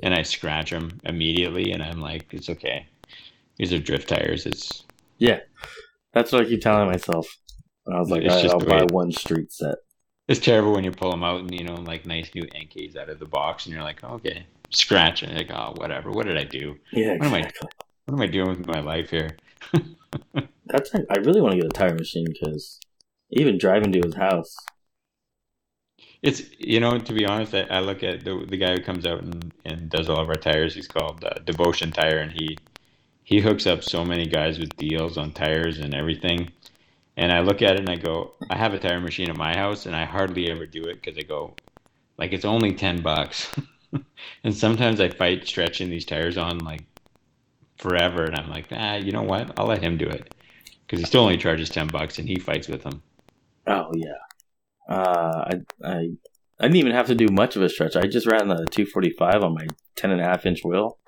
[0.03, 1.71] and I scratch them immediately.
[1.71, 2.87] And I'm like, it's okay.
[3.59, 4.45] These are drift tires.
[4.45, 4.85] It's
[5.19, 5.39] yeah.
[6.13, 7.29] That's what I keep telling myself.
[7.87, 9.77] And I was like, right, I'll buy one street set.
[10.27, 13.09] it's terrible when you pull them out and you know like nice new NKs out
[13.09, 16.11] of the box, and you're like, okay, scratch, and like, oh, whatever.
[16.11, 16.77] What did I do?
[16.93, 17.69] Yeah, What am I- exactly.
[18.07, 19.37] What am I doing with my life here?
[20.67, 22.81] That's I really want to get a tire machine because
[23.31, 24.57] even driving to his house,
[26.23, 29.05] It's you know to be honest, I, I look at the the guy who comes
[29.07, 30.75] out and, and does all of our tires.
[30.75, 32.57] He's called uh, Devotion Tire, and he
[33.25, 36.51] he hooks up so many guys with deals on tires and everything.
[37.17, 39.55] And I look at it and I go, I have a tire machine at my
[39.57, 41.55] house, and I hardly ever do it because I go,
[42.17, 43.49] like it's only ten bucks.
[44.45, 46.85] and sometimes I fight stretching these tires on like
[47.79, 49.59] forever, and I'm like, ah, you know what?
[49.59, 50.35] I'll let him do it
[50.87, 53.03] because he still only charges ten bucks, and he fights with them.
[53.67, 55.53] oh yeah, uh, I
[55.85, 56.09] I
[56.61, 57.97] I didn't even have to do much of a stretch.
[57.97, 60.99] I just ran the 245 on my 10 and a half inch wheel,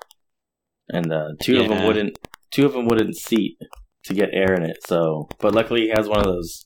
[0.89, 2.17] and uh, two of them wouldn't
[2.51, 3.57] two of them wouldn't seat.
[4.03, 4.77] to get air in it.
[4.87, 6.65] So, but luckily he has one of those.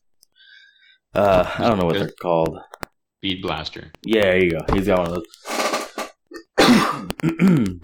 [1.14, 2.58] Uh, I don't know what they're called.
[3.20, 3.92] Speed blaster.
[4.06, 4.60] Yeah, there you go.
[4.74, 5.65] He's got one of those.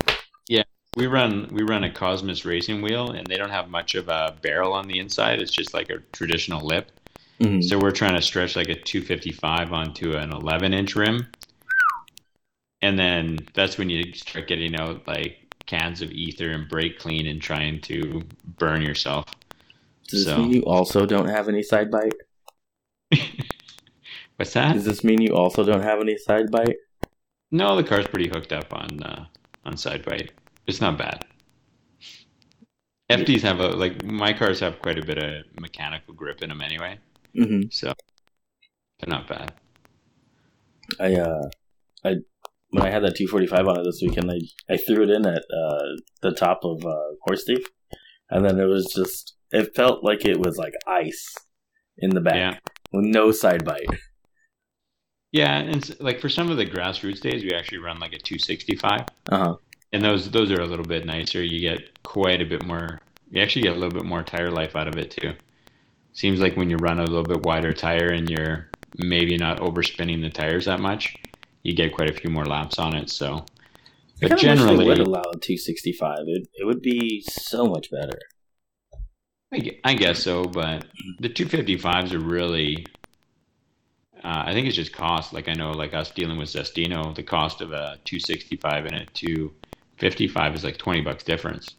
[0.49, 0.63] Yeah,
[0.97, 4.35] we run we run a Cosmis racing wheel, and they don't have much of a
[4.41, 5.41] barrel on the inside.
[5.41, 6.91] It's just like a traditional lip.
[7.39, 7.63] Mhm.
[7.63, 11.25] So we're trying to stretch like a 255 onto an 11 inch rim,
[12.81, 17.25] and then that's when you start getting out like cans of ether and brake clean
[17.27, 18.21] and trying to
[18.57, 19.25] burn yourself.
[20.09, 22.13] Does this So- mean you also don't have any side bite?
[24.35, 24.73] What's that?
[24.73, 26.77] Does this mean you also don't have any side bite?
[27.51, 29.25] No, the car's pretty hooked up on uh,
[29.65, 30.31] on side bite.
[30.67, 31.25] It's not bad.
[33.09, 36.61] FDs have a like my cars have quite a bit of mechanical grip in them
[36.61, 36.97] anyway,
[37.37, 37.69] Mm-hmm.
[37.69, 37.93] so
[38.99, 39.53] they're not bad.
[40.99, 41.49] I uh,
[42.05, 42.15] I
[42.69, 45.43] when I had that 245 on it this weekend, I I threw it in at
[45.43, 45.87] uh
[46.21, 47.65] the top of uh Horse Thief,
[48.29, 51.35] and then it was just it felt like it was like ice
[51.97, 52.57] in the back Yeah.
[52.93, 53.87] with no side bite.
[55.31, 59.01] Yeah, and like for some of the grassroots days, we actually run like a 265,
[59.29, 59.55] Uh huh.
[59.93, 61.41] and those those are a little bit nicer.
[61.43, 62.99] You get quite a bit more.
[63.29, 65.33] You actually get a little bit more tire life out of it too.
[66.13, 70.21] Seems like when you run a little bit wider tire and you're maybe not overspinning
[70.21, 71.15] the tires that much,
[71.63, 73.09] you get quite a few more laps on it.
[73.09, 73.45] So,
[74.21, 76.17] I but kind of wish they generally, would allow a 265.
[76.27, 78.19] It it would be so much better.
[79.53, 80.85] I I guess so, but
[81.19, 82.85] the 255s are really.
[84.23, 85.33] Uh, I think it's just cost.
[85.33, 89.05] Like I know, like us dealing with Zestino, the cost of a 265 and a
[89.13, 91.75] 255 is like 20 bucks difference.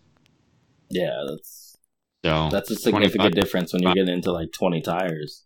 [0.91, 1.77] Yeah, that's
[2.25, 5.45] So that's a significant difference when you get into like 20 tires.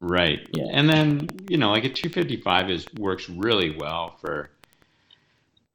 [0.00, 0.66] right, Yeah.
[0.72, 4.50] and then you know, like a 255 is works really well for.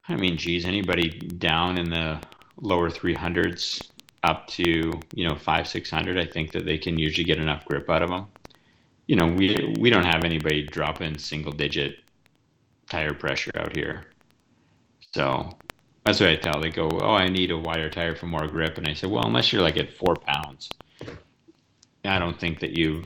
[0.07, 2.19] I mean, geez, anybody down in the
[2.61, 3.81] lower 300s
[4.23, 4.63] up to
[5.13, 8.01] you know five six hundred, I think that they can usually get enough grip out
[8.03, 8.27] of them.
[9.07, 11.97] You know, we we don't have anybody dropping single digit
[12.89, 14.05] tire pressure out here,
[15.13, 15.49] so
[16.03, 16.59] that's what I tell.
[16.59, 19.25] They go, "Oh, I need a wider tire for more grip," and I say, "Well,
[19.25, 20.69] unless you're like at four pounds,
[22.03, 23.05] I don't think that you've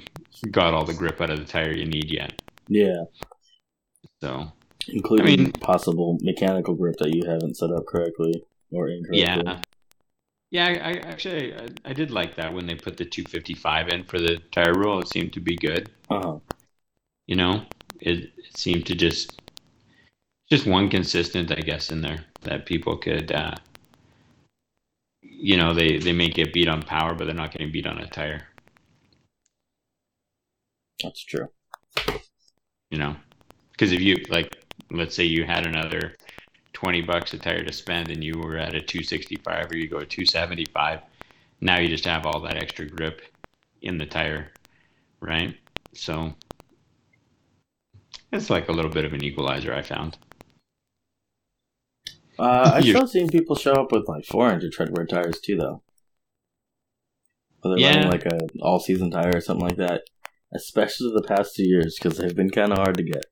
[0.52, 3.04] got all the grip out of the tire you need yet." Yeah,
[4.22, 4.52] So
[4.88, 9.22] including I mean- possible mechanical grip that you haven't set up correctly or incorrectly.
[9.22, 9.62] Yeah.
[10.52, 14.04] Yeah, I, I actually I, I did like that when they put the 255 in
[14.04, 15.00] for the tire rule.
[15.00, 15.90] It seemed to be good.
[16.10, 16.40] Uh huh.
[17.28, 17.66] You know,
[18.02, 19.40] it, it seemed to just
[20.50, 23.56] just one consistent, I guess, in there that people could, uh,
[25.22, 28.00] you know, they they may get beat on power, but they're not getting beat on
[28.00, 28.48] a tire.
[31.04, 31.50] That's true.
[32.92, 33.16] You know,
[33.72, 34.58] because if you like,
[34.92, 36.16] let's say you had another
[36.80, 40.00] 20 bucks a tire to spend and you were at a 265 or you go
[40.00, 41.02] 275
[41.60, 43.22] now you just have all that extra grip
[43.82, 44.50] in the tire
[45.20, 45.58] right
[45.94, 46.34] so
[48.32, 50.18] it's like a little bit of an equalizer i found
[52.40, 55.84] Uh, I've still seen people show up with like 400 treadwear tires too, though.
[57.62, 57.92] They're Yeah.
[57.92, 60.04] running like a all season tire or something like that.
[60.56, 63.26] Especially the past two years because they've been kind of hard to get.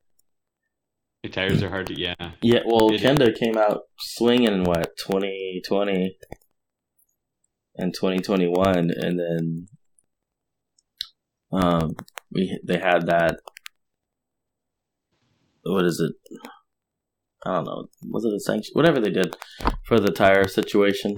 [1.22, 4.96] The tires are hard to yeah Yeah, well, It- Kenda came out swinging in what
[4.96, 6.16] 2020
[7.76, 9.68] and 2021, and then
[11.52, 11.92] um,
[12.32, 13.36] we they had that.
[15.62, 16.38] What is it?
[17.46, 17.86] I don't know.
[18.10, 18.72] Was it a sanction?
[18.74, 19.36] Whatever they did
[19.84, 21.16] for the tire situation.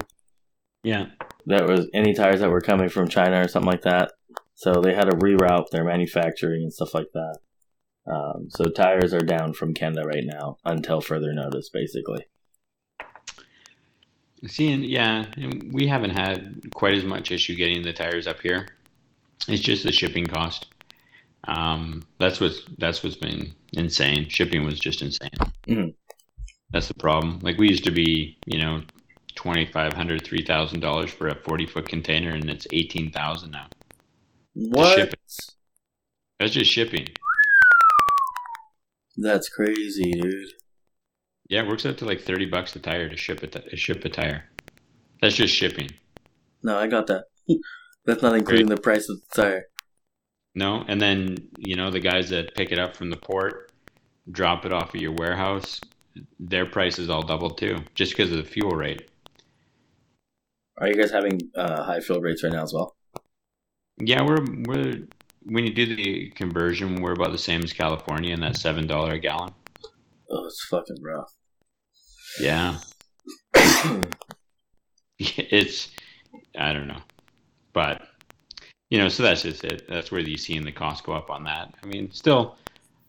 [0.82, 1.07] yeah
[1.46, 4.12] That was any tires that were coming from China or something like that.
[4.55, 7.38] So they had to reroute their manufacturing and stuff like that.
[8.07, 12.26] Um, so tires are down from Kenda right now until further notice, basically.
[14.46, 15.26] seeing yeah
[15.70, 18.66] we haven't had quite as much issue getting the tires up here
[19.48, 20.66] it's just the shipping cost
[21.44, 25.28] um, that's what's that's what's been insane shipping was just insane
[25.68, 25.94] Mhm.
[26.70, 28.80] that's the problem like we used to be you know
[29.36, 33.66] $2500 $3000 for a 40 foot container and it's 18000 now
[34.55, 34.94] What?
[34.94, 35.20] shipping.
[36.38, 37.07] that's just shipping
[39.17, 40.51] That's crazy, dude.
[41.49, 44.05] yeah it works out to like 30 bucks a tire to ship a, t- ship
[44.05, 44.45] a tire
[45.21, 45.91] that's just shipping
[46.63, 47.25] No, I got that.
[48.07, 49.65] That's not including the price of the tire.
[50.55, 53.71] No, and then you know the guys that pick it up from the port,
[54.31, 55.81] drop it off at your warehouse,
[56.39, 59.11] their price is all doubled too, just because of the fuel rate.
[60.79, 62.97] Are you guys having uh, high fuel rates right now as well?
[63.99, 65.03] Yeah, we're we're
[65.51, 69.14] when you do the conversion, we're about the same as California, and that's seven dollar
[69.14, 69.53] a gallon.
[70.30, 71.34] Oh, it's fucking rough.
[72.40, 72.78] Yeah,
[75.18, 75.90] it's
[76.57, 77.03] I don't know,
[77.72, 78.03] but
[78.90, 79.88] you know, so that's just it.
[79.88, 81.74] That's where you seeing the cost go up on that.
[81.82, 82.57] I mean, still,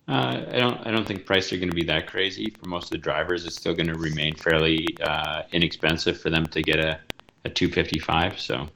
[0.08, 2.86] uh, I don't I don't think prices are going to be that crazy for most
[2.86, 3.46] of the drivers.
[3.46, 7.00] It's still going to remain fairly uh, inexpensive for them to get a,
[7.46, 8.40] a 255.
[8.40, 8.68] So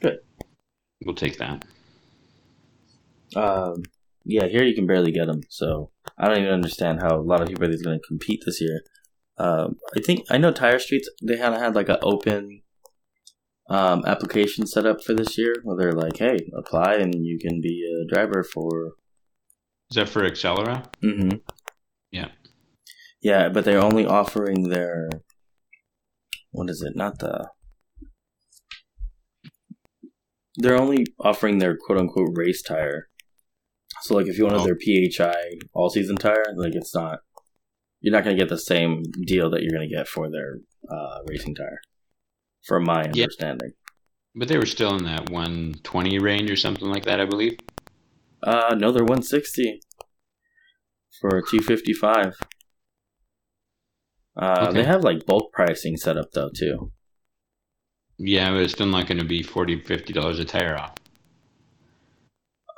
[0.00, 0.20] Good.
[1.04, 1.66] we'll take that.
[3.34, 3.82] Um,
[4.24, 7.40] yeah, here you can barely get them, so I don't even understand how a lot
[7.40, 8.82] of people are going to compete this year.
[9.38, 12.62] Um, I think I know Tire Streets they had had like an open
[13.68, 17.60] um, application set up for this year where they're like, hey, apply and you can
[17.60, 18.92] be a driver for.
[19.90, 20.86] Is that for Accelera?
[21.02, 21.38] Mm-hmm.
[22.10, 22.28] Yeah.
[23.20, 25.08] Yeah, but they're only offering their.
[26.50, 26.96] What is it?
[26.96, 27.48] Not the.
[30.56, 33.08] They're only offering their quote unquote race tire.
[34.02, 34.64] So, like, if you wanted Oh.
[34.64, 35.34] their PHI
[35.72, 37.20] all season tire, like, it's not.
[38.00, 40.58] You're not going to get the same deal that you're going to get for their
[40.88, 41.80] uh, racing tire,
[42.64, 43.24] from my Yeah.
[43.24, 43.72] understanding.
[44.34, 47.58] But they were still in that 120 range or something like that, I believe.
[48.42, 49.80] Uh, no, they're 160
[51.20, 52.34] for a 255.
[54.36, 54.72] Uh, Okay.
[54.74, 56.92] They have like bulk pricing set up though too.
[58.18, 60.94] Yeah, but it's still not going to be 40 $50 a tire off.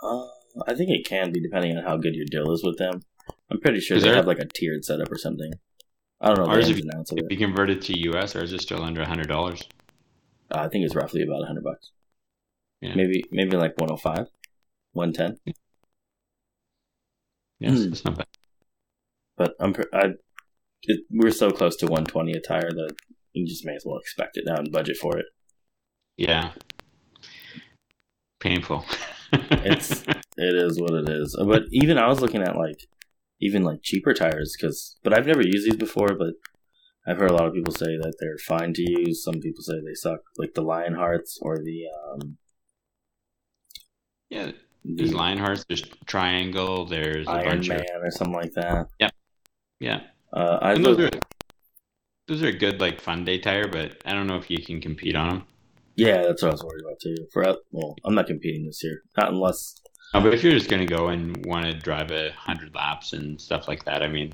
[0.02, 0.28] Uh,
[0.66, 3.02] I think it can be depending on how good your deal is with them.
[3.50, 5.52] I'm pretty sure they there- have like a tiered setup or something.
[6.20, 8.34] I don't know Ours, if ins and outs of If you convert it to US,
[8.34, 9.62] or is it still under $100?
[10.50, 11.92] Uh, I think it's roughly about 100 bucks.
[12.80, 12.94] Yeah.
[12.94, 14.26] Maybe maybe like 105,
[14.92, 15.38] 110.
[17.60, 17.88] Yes, Hmm.
[17.88, 18.26] that's not bad.
[19.36, 20.14] But I'm I
[20.82, 22.94] it, we're so close to 120 a tire that
[23.32, 25.26] you just may as well expect it now and budget for it.
[26.16, 26.52] Yeah.
[28.40, 28.84] Painful.
[29.32, 30.02] It's
[30.36, 31.36] it is what it is.
[31.44, 32.86] But even I was looking at like
[33.40, 36.14] even like cheaper tires because but I've never used these before.
[36.16, 36.34] But
[37.06, 39.24] I've heard a lot of people say that they're fine to use.
[39.24, 42.38] Some people say they suck, like the Lionharts or the um
[44.30, 44.52] yeah.
[44.84, 48.86] There's the Lionharts, there's Triangle, there's a Iron bunch Man of or something like that.
[49.80, 50.00] yeah.
[50.32, 51.20] Uh, I those looked, are
[52.26, 54.80] those are a good like fun day tire, but I don't know if you can
[54.80, 55.46] compete on them.
[55.98, 57.16] Yeah, that's what I was worried about too.
[57.32, 57.42] For
[57.72, 59.80] well, I'm not competing this year, not unless
[60.14, 63.40] No, but if you're just gonna go and want to drive a hundred laps and
[63.40, 64.32] stuff like that, I mean,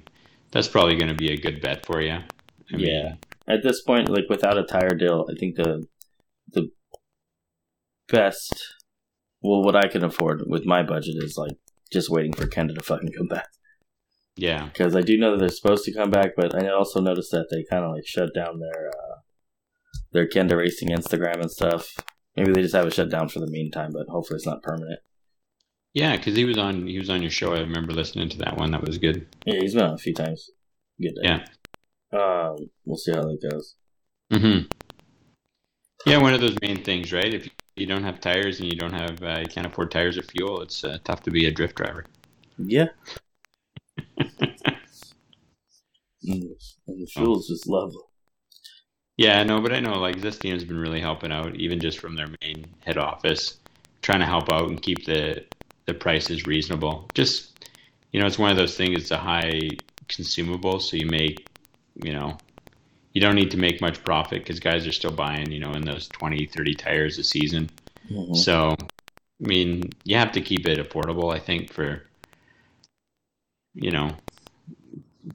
[0.53, 2.13] that's probably gonna be a good bet for you.
[2.73, 3.15] I mean, Yeah.
[3.49, 5.87] at this point, like without a tire deal, I think the
[6.53, 6.71] the
[8.09, 8.75] best,
[9.43, 11.57] well, what I can afford with my budget is like
[11.93, 13.49] just waiting for Kenda to fucking come back.
[14.37, 17.31] yeah, Because I do know that they're supposed to come back, but I also noticed
[17.33, 19.14] that they kind of like shut down their uh,
[20.13, 21.95] their Kenda racing Instagram and stuff.
[22.37, 25.01] Maybe they just have it shut down for the meantime, but hopefully it's not permanent.
[25.93, 27.55] yeah, because he was on he was on your show.
[27.55, 28.71] I remember listening to that one.
[28.73, 29.27] That was good.
[29.47, 30.51] Yeah, he's been on a few times.
[31.01, 31.15] Good.
[31.23, 31.45] Yeah.
[32.13, 33.77] Um, we'll see how that goes.
[34.33, 34.61] hmm
[36.07, 37.33] Yeah, one of those main things, right?
[37.35, 40.23] If you don't have tires and you don't have uh, you can't afford tires or
[40.23, 42.05] fuel, it's uh, tough to be a drift driver.
[42.59, 42.89] Yeah.
[46.27, 46.53] Mm,
[46.87, 48.01] and the fuel's just lovely.
[49.17, 51.99] Yeah, no, but I know like this team has been really helping out, even just
[51.99, 53.59] from their main head office,
[54.03, 55.45] trying to help out and keep the
[55.87, 57.11] the prices reasonable.
[57.15, 57.67] Just
[58.13, 59.01] you know, it's one of those things.
[59.03, 61.49] It's a high consumable, so you make
[61.97, 62.41] you know
[63.13, 65.85] you don't need to make much profit because guys are still buying you know in
[65.85, 67.71] those 20 30 tires a season
[68.11, 68.37] Mhm.
[68.37, 68.87] so i
[69.41, 72.03] mean you have to keep it affordable i think for
[73.75, 74.17] you know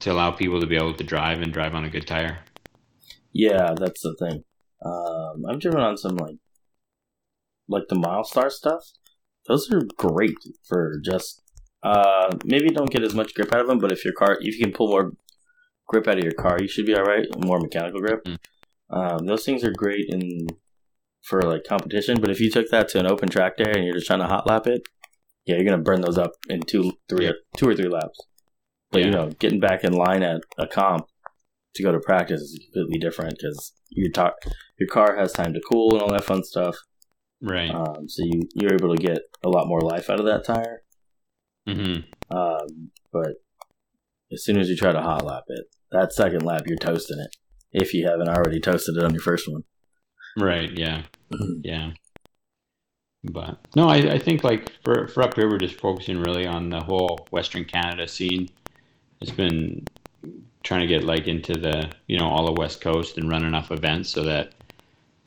[0.00, 2.38] to allow people to be able to drive and drive on a good tire
[3.32, 4.44] Yeah, that's the thing.
[4.84, 6.36] Um, I've driven on some like,
[7.68, 8.84] like the Milestar stuff.
[9.46, 11.42] Those are great for just.
[11.82, 14.58] Uh, maybe don't get as much grip out of them, but if your car, if
[14.58, 15.12] you can pull more
[15.88, 17.26] grip out of your car, you should be all right.
[17.42, 18.24] More mechanical grip.
[18.24, 18.38] Mm.
[18.90, 20.48] Um, those things are great in
[21.22, 22.20] for like competition.
[22.20, 24.26] But if you took that to an open track day and you're just trying to
[24.26, 24.82] hot lap it,
[25.46, 27.32] yeah, you're gonna burn those up in two, three, Yeah.
[27.56, 28.18] two or three laps.
[28.90, 31.06] But you know, getting back in line at a comp
[31.74, 34.10] to go to practice is completely different because your
[34.78, 36.76] your car has time to cool and all that fun stuff.
[37.40, 40.44] right Um, so you you're able to get a lot more life out of that
[40.44, 40.82] tire.
[41.66, 41.98] hmm
[42.30, 43.34] Um, but
[44.32, 47.36] as soon as you try to hot lap it, that second lap you're toasting it.
[47.72, 49.62] If you haven't already toasted it on your first one.
[50.36, 51.02] right yeah
[51.62, 51.90] yeah
[53.24, 56.70] but no I, I think like for, for up here we're just focusing really on
[56.70, 58.48] the whole western canada scene
[59.20, 59.84] it's been
[60.62, 63.70] trying to get like into the you know all the west coast and run enough
[63.70, 64.52] events so that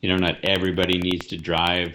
[0.00, 1.94] you know not everybody needs to drive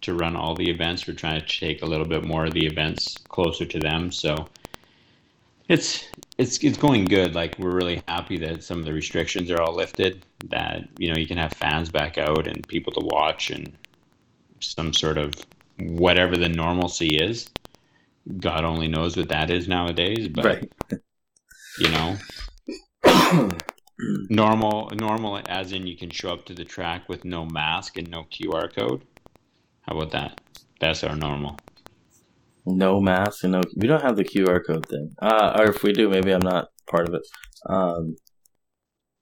[0.00, 2.66] to run all the events we're trying to take a little bit more of the
[2.66, 4.46] events closer to them so
[5.68, 6.04] it's
[6.36, 9.74] it's it's going good like we're really happy that some of the restrictions are all
[9.74, 13.72] lifted that you know you can have fans back out and people to watch and
[14.60, 15.34] some sort of
[15.78, 17.50] whatever the normalcy is.
[18.38, 20.72] God only knows what that is nowadays, but right.
[21.78, 22.16] you know,
[24.30, 28.10] normal normal as in you can show up to the track with no mask and
[28.10, 29.04] no QR code.
[29.82, 30.40] How about that?
[30.80, 31.58] That's our normal.
[32.66, 33.62] no mask and no.
[33.76, 35.14] We don't have the QR code thing.
[35.20, 37.22] Uh, or if we do, maybe I'm not part of it.
[37.68, 38.16] Um,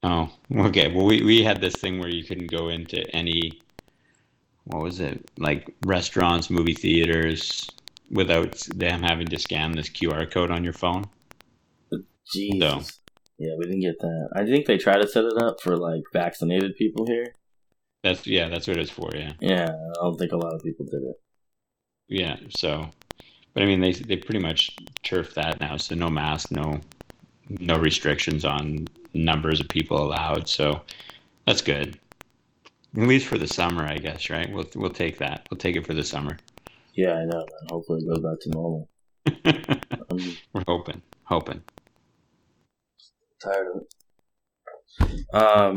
[0.02, 0.92] Oh, okay.
[0.92, 3.62] Well, we, we had this thing where you couldn't go into any,
[4.64, 7.68] what was it, like restaurants, movie theaters,
[8.10, 11.04] without them having to scan this QR code on your phone.
[12.32, 12.98] Jesus.
[13.42, 14.28] Yeah, we didn't get that.
[14.36, 17.34] I think they try to set it up for like vaccinated people here.
[18.04, 19.10] That's yeah, that's what it's for.
[19.14, 21.16] Yeah, Yeah, I don't think a lot of people did it.
[22.08, 22.36] yeah.
[22.56, 22.88] So,
[23.54, 25.76] but I mean, they they pretty much turf that now.
[25.76, 26.80] So no mask, no
[27.48, 30.48] no restrictions on numbers of people allowed.
[30.48, 30.82] So
[31.46, 31.98] that's good.
[32.96, 34.30] At least for the summer, I guess.
[34.30, 34.52] Right?
[34.52, 35.48] We'll we'll take that.
[35.50, 36.38] We'll take it for the summer.
[36.94, 37.38] Yeah, I know.
[37.38, 37.66] Man.
[37.70, 38.88] Hopefully, it goes back to normal.
[39.26, 39.80] I'm
[40.10, 41.62] um, We're hoping, hoping.
[43.42, 45.34] Tired of it.
[45.34, 45.76] Um,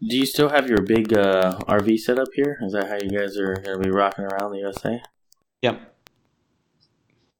[0.00, 2.58] do you still have your big uh, RV set up here?
[2.62, 5.02] Is that how you guys are gonna be rocking around the USA?
[5.62, 5.94] Yep.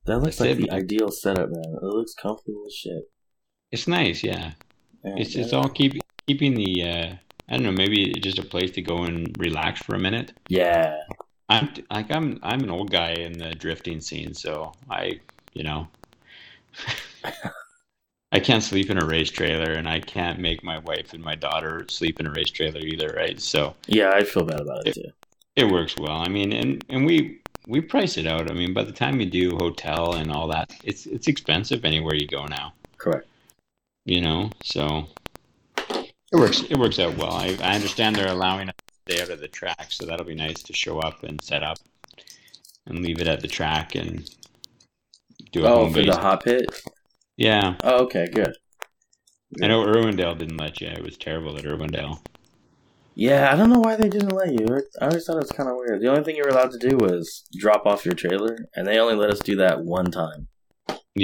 [0.07, 1.77] That looks That's like it, the ideal setup, man.
[1.81, 3.11] It looks comfortable as shit.
[3.71, 4.53] It's nice, yeah.
[5.05, 5.95] Yeah, It's it's all keep
[6.27, 7.15] keeping the uh
[7.49, 10.33] I don't know, maybe just a place to go and relax for a minute.
[10.49, 10.97] Yeah,
[11.49, 15.21] I'm like I'm I'm an old guy in the drifting scene, so I,
[15.53, 15.89] you know,
[18.33, 21.35] I can't sleep in a race trailer and I can't make my wife and my
[21.35, 23.41] daughter sleep in a race trailer either, right?
[23.41, 24.11] So yeah.
[24.11, 25.11] I feel bad about it too.
[25.57, 26.19] it works well.
[26.19, 28.51] I mean, and and we we price it out.
[28.51, 32.15] I mean, by the time you do hotel and all that, it's it's expensive anywhere
[32.15, 32.73] you go now.
[32.99, 33.27] Correct.
[34.05, 35.07] you know so
[35.89, 39.31] it works it works out well I, I understand they're allowing us to stay out
[39.31, 41.79] of the track so that'll be nice to show up and set up
[42.87, 44.29] and leave it at the track and
[45.53, 46.67] do a Oh, home for base the hot pit.
[47.47, 48.55] Yeah Oh, okay, good.
[49.63, 52.19] i know irwindale didn't let you it was terrible at irwindale
[53.17, 54.67] Yeah, I don't know why they didn't let you.
[55.03, 56.01] I always thought it was kind of weird.
[56.01, 58.99] The only thing you were allowed to do was drop off your trailer, and they
[58.99, 60.41] only let us do that one time.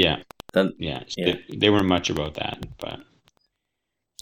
[0.04, 0.16] yeah
[0.52, 1.36] Then- yeah, yeah.
[1.48, 2.98] They, they weren't much about that but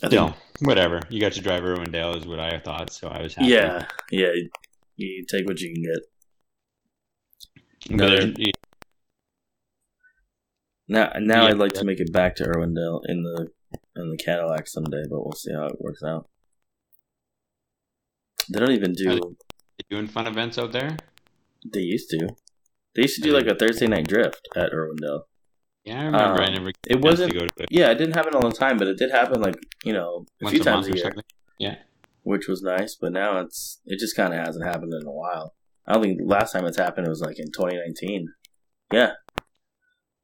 [0.05, 0.35] still
[0.69, 3.85] whatever you got to drive irwindale is what i thought so i was happy Yeah,
[4.11, 4.31] yeah.
[4.97, 6.01] You take what you can get.
[7.89, 8.33] but No, there's-
[10.87, 11.49] Now, now Yeah.
[11.49, 13.47] I'd like to make it back to Irwindale in the
[13.95, 16.29] in the Cadillac someday, but we'll see how it works out.
[18.51, 19.35] They don't even do.
[19.89, 20.97] doing fun events out there
[21.73, 22.29] They used to.
[22.95, 25.21] They used to do like a Thursday night drift at Irwindale.
[25.83, 27.67] yeah i remember i Um, never it got a chance wasn't- to go to it
[27.71, 30.45] Yeah, it didn't happen all the time, but it did happen like you know a
[30.45, 31.23] once few a times a year, something
[32.23, 32.95] which was nice.
[32.95, 35.53] But now it's it just kind of hasn't happened in a while.
[35.85, 38.33] I don't think last time it's happened it was like in 2019.
[38.91, 39.11] Yeah,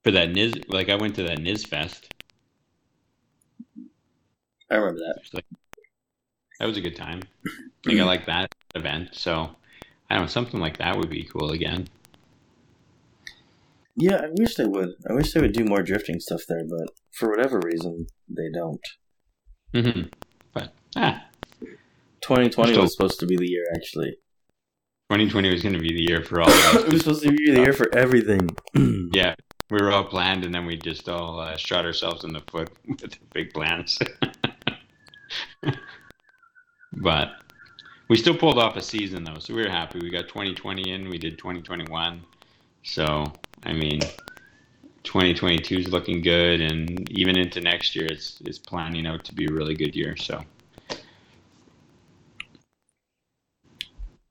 [0.04, 2.14] for that Niz, like I went to that Niz Fest.
[4.70, 5.22] I remember that.
[5.34, 5.45] Like-
[6.60, 7.22] That was a good time.
[7.86, 9.56] Like I like that event, so
[10.10, 11.88] I don't know something like that would be cool again.
[13.95, 14.89] Yeah, I wish they would.
[15.10, 18.80] I wish they would do more drifting stuff there, but for whatever reason, they don't.
[19.74, 20.02] Mm-hmm.
[20.54, 21.26] But ah,
[22.22, 24.12] 2020 Still- was supposed to be the year, actually.
[25.10, 27.52] 2020 was going to be the year for all of it was supposed to be
[27.52, 28.49] the year for everything.
[29.14, 29.36] yeah,
[29.72, 32.69] we were all planned, and then we just all uh, shot ourselves in the foot
[32.88, 33.97] with the big plans.
[36.93, 37.30] but
[38.09, 39.99] we still pulled off a season though, so we were happy.
[39.99, 42.22] We got 2020 in, we did 2021.
[42.84, 43.32] So
[43.63, 44.01] I mean,
[45.03, 49.45] 2022 is looking good, and even into next year, it's it's planning out to be
[49.45, 50.17] a really good year.
[50.17, 50.43] So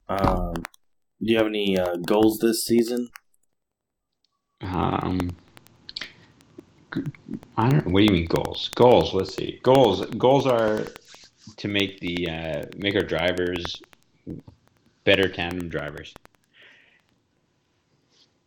[0.07, 3.09] um, do you have any uh, goals this season?
[4.63, 5.19] Um,
[7.57, 7.87] I don't.
[7.87, 8.69] What do you mean goals?
[8.75, 9.15] Goals.
[9.15, 9.61] Let's see.
[9.63, 10.05] Goals.
[10.07, 10.87] Goals are
[11.57, 13.81] to make the uh, make our drivers
[15.05, 16.13] better tandem drivers.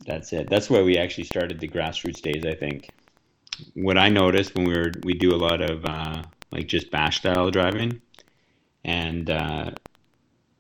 [0.06, 0.50] That's it.
[0.50, 2.46] That's why we actually started the grassroots days.
[2.46, 2.90] I think.
[3.76, 7.20] What I noticed when we were we do a lot of uh, like just bash
[7.20, 8.02] style driving,
[8.84, 9.72] and uh,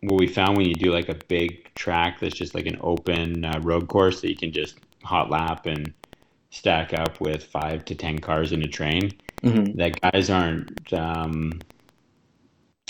[0.01, 3.45] what we found when you do like a big track that's just like an open
[3.45, 5.93] uh, road course that you can just hot lap and
[6.51, 9.73] stack up with five to ten cars in a train Mm-hmm.
[9.75, 11.65] that guys aren't um,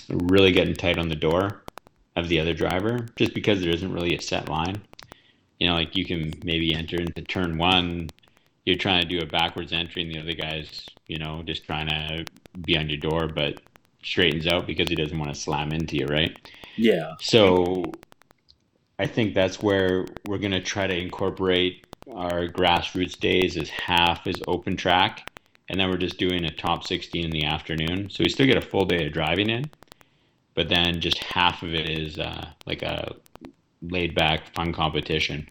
[0.10, 1.64] really getting tight on the door
[2.16, 4.84] of the other driver just because there isn't really a set line.
[5.60, 8.14] You know, like you can maybe enter into turn one,
[8.66, 11.88] you're trying to do a backwards entry, and the other guy's, you know, just trying
[11.88, 12.28] to
[12.66, 13.56] be on your door, but
[14.04, 16.34] straightens out because he doesn't want to slam into you, right?
[16.76, 17.16] Yeah.
[17.20, 18.00] So
[19.00, 24.28] I think that's where we're going to try to incorporate our grassroots days is half
[24.28, 25.30] is open track,
[25.70, 28.10] and then we're just doing a top 16 in the afternoon.
[28.10, 29.70] So we still get a full day of driving in,
[30.54, 33.16] but then just half of it is uh, like a
[33.82, 35.50] laid back, fun competition,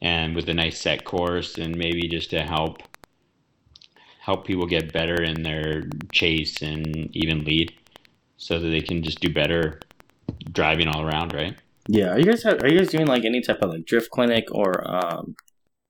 [0.00, 2.82] and with a nice set course, and maybe just to help
[4.20, 7.72] help people get better in their chase and even lead,
[8.36, 9.80] so that they can just do better
[10.52, 11.56] driving all around, right?
[11.88, 14.10] Yeah, are you guys have, are you guys doing like any type of like drift
[14.10, 15.36] clinic or um,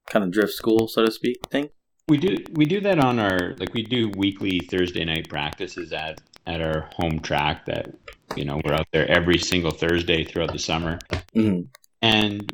[0.06, 1.70] kind of drift school, so to speak, thing?
[2.08, 6.20] We do we do that on our like we do weekly Thursday night practices at
[6.46, 7.92] at our home track that
[8.36, 10.98] you know we're out there every single Thursday throughout the summer,
[11.34, 11.62] Mm-hmm.
[12.02, 12.52] and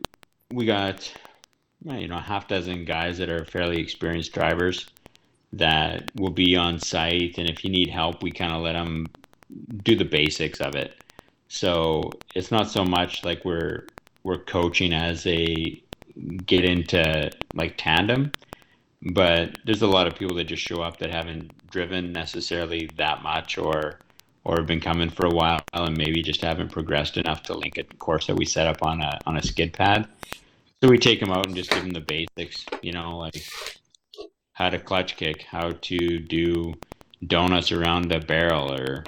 [0.51, 1.13] we got
[1.85, 4.89] you know a half dozen guys that are fairly experienced drivers
[5.53, 9.07] that will be on site, and if you need help, we kind of let them
[9.83, 10.95] do the basics of it.
[11.49, 13.87] So it's not so much like we're
[14.25, 15.82] we're coaching as a
[16.47, 18.33] get into like tandem,
[19.13, 23.23] but there's a lot of people that just show up that haven't driven necessarily that
[23.23, 23.99] much or
[24.45, 27.79] or have been coming for a while and maybe just haven't progressed enough to link
[27.79, 30.09] a course that we set up on a on a skid pad.
[30.83, 33.47] So we take them out and just give them the basics, you know, like
[34.53, 36.75] how to clutch kick, how to do
[37.27, 39.05] donuts around a barrel or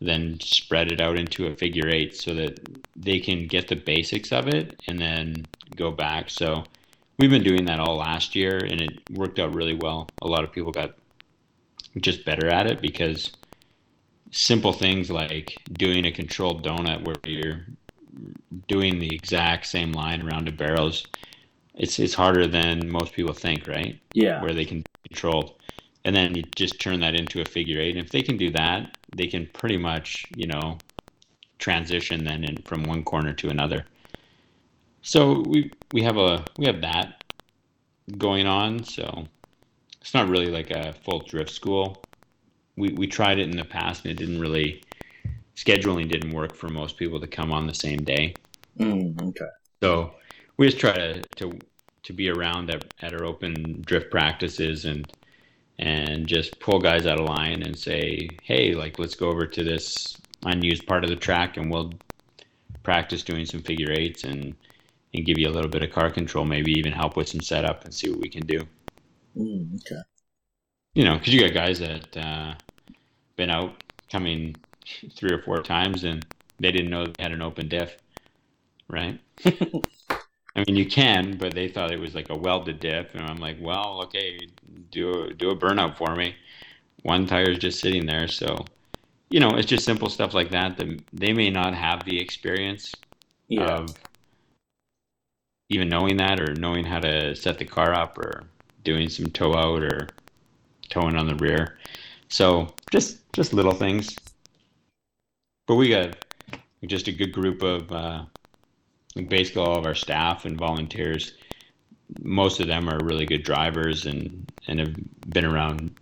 [0.00, 2.60] then spread it out into a figure eight so that
[2.96, 5.46] they can get the basics of it and then
[5.76, 6.30] go back.
[6.30, 6.64] So
[7.18, 10.08] we've been doing that all last year and it worked out really well.
[10.22, 10.94] A lot of people got
[12.00, 13.32] just better at it because
[14.30, 17.66] simple things like doing a controlled donut where you're
[18.68, 21.06] doing the exact same line around a barrel is
[21.74, 24.00] it's it's harder than most people think, right?
[24.12, 24.42] Yeah.
[24.42, 25.58] Where they can control
[26.04, 27.96] and then you just turn that into a figure eight.
[27.96, 30.80] And if they can do that, they can pretty much, you know,
[31.58, 33.86] transition then in from one corner to another.
[35.02, 37.24] So we we have a we have that
[38.16, 38.84] going on.
[38.84, 39.26] So
[40.00, 42.06] it's not really like a full drift school.
[42.76, 44.84] We we tried it in the past and it didn't really
[45.56, 48.38] scheduling didn't work for most people to come on the same day.
[48.78, 49.46] Mm, okay.
[49.82, 50.14] So
[50.56, 51.60] we just try to to
[52.04, 55.12] to be around at, at our open drift practices and
[55.78, 59.64] and just pull guys out of line and say, hey, like let's go over to
[59.64, 61.92] this unused part of the track and we'll
[62.82, 64.54] practice doing some figure eights and
[65.14, 67.84] and give you a little bit of car control, maybe even help with some setup
[67.84, 68.66] and see what we can do.
[69.36, 70.02] Mm, okay.
[70.94, 72.54] You know, because you got guys that uh,
[73.36, 73.74] been out
[74.10, 74.60] coming
[75.16, 76.26] three or four times and
[76.60, 77.96] they didn't know they had an open diff,
[78.88, 79.18] right?
[80.58, 83.36] I mean, you can, but they thought it was like a welded diff, and I'm
[83.36, 84.38] like, well, okay,
[84.90, 86.34] do a, do a burnout for me.
[87.02, 88.56] One tire is just sitting there, so
[89.30, 92.96] you know, it's just simple stuff like that that they may not have the experience
[93.48, 93.76] Yeah.
[93.76, 93.94] of
[95.68, 98.44] even knowing that or knowing how to set the car up or
[98.84, 100.08] doing some tow out or
[100.88, 101.78] towing on the rear.
[102.28, 104.16] So just just little things.
[105.66, 106.16] But we got
[106.86, 108.24] just a good group of uh,
[109.26, 111.32] basically all of our staff and volunteers.
[112.22, 114.94] Most of them are really good drivers and and have
[115.28, 115.94] been around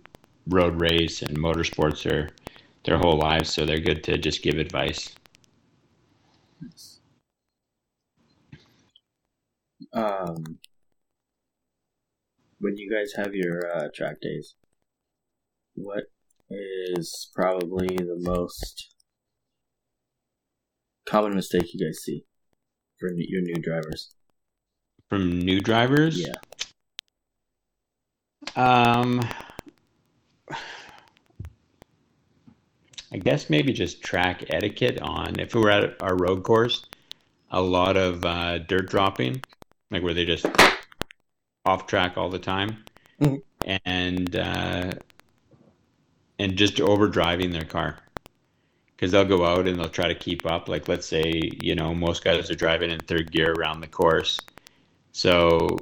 [0.47, 2.29] road race and motorsports their
[2.83, 5.13] their whole lives, so they're good to just give advice.
[9.93, 10.59] Um,
[12.59, 14.55] when you guys have your uh, track days,
[15.75, 16.05] what
[16.49, 18.93] is probably the most
[21.05, 22.26] common mistake you guys see
[22.99, 24.13] for your new drivers?
[25.09, 26.33] From new drivers, Yeah.
[28.55, 29.21] Um,
[33.11, 36.85] I guess maybe just track etiquette on if we were at our road course,
[37.51, 39.41] a lot of uh, dirt dropping,
[39.91, 40.45] like where they just
[41.65, 42.83] off track all the time,
[43.21, 43.41] Mhm.
[43.85, 44.91] and uh,
[46.39, 47.99] and just over driving their car.
[48.97, 50.67] Because they'll go out and they'll try to keep up.
[50.67, 54.39] Like let's say you know most guys are driving in third gear around the course,
[55.11, 55.77] so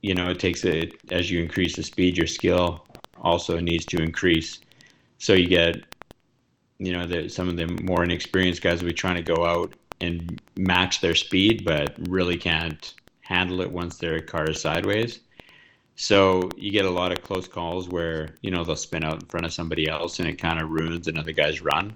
[0.00, 2.86] you know it takes it as you increase the speed your skill
[3.20, 4.60] also needs to increase.
[5.18, 5.84] So you get
[6.78, 9.74] you know the, some of the more inexperienced guys will be trying to go out
[10.00, 15.20] and match their speed but really can't handle it once their car is sideways
[16.00, 19.26] so you get a lot of close calls where you know they'll spin out in
[19.26, 21.92] front of somebody else and it kind of ruins another guy's run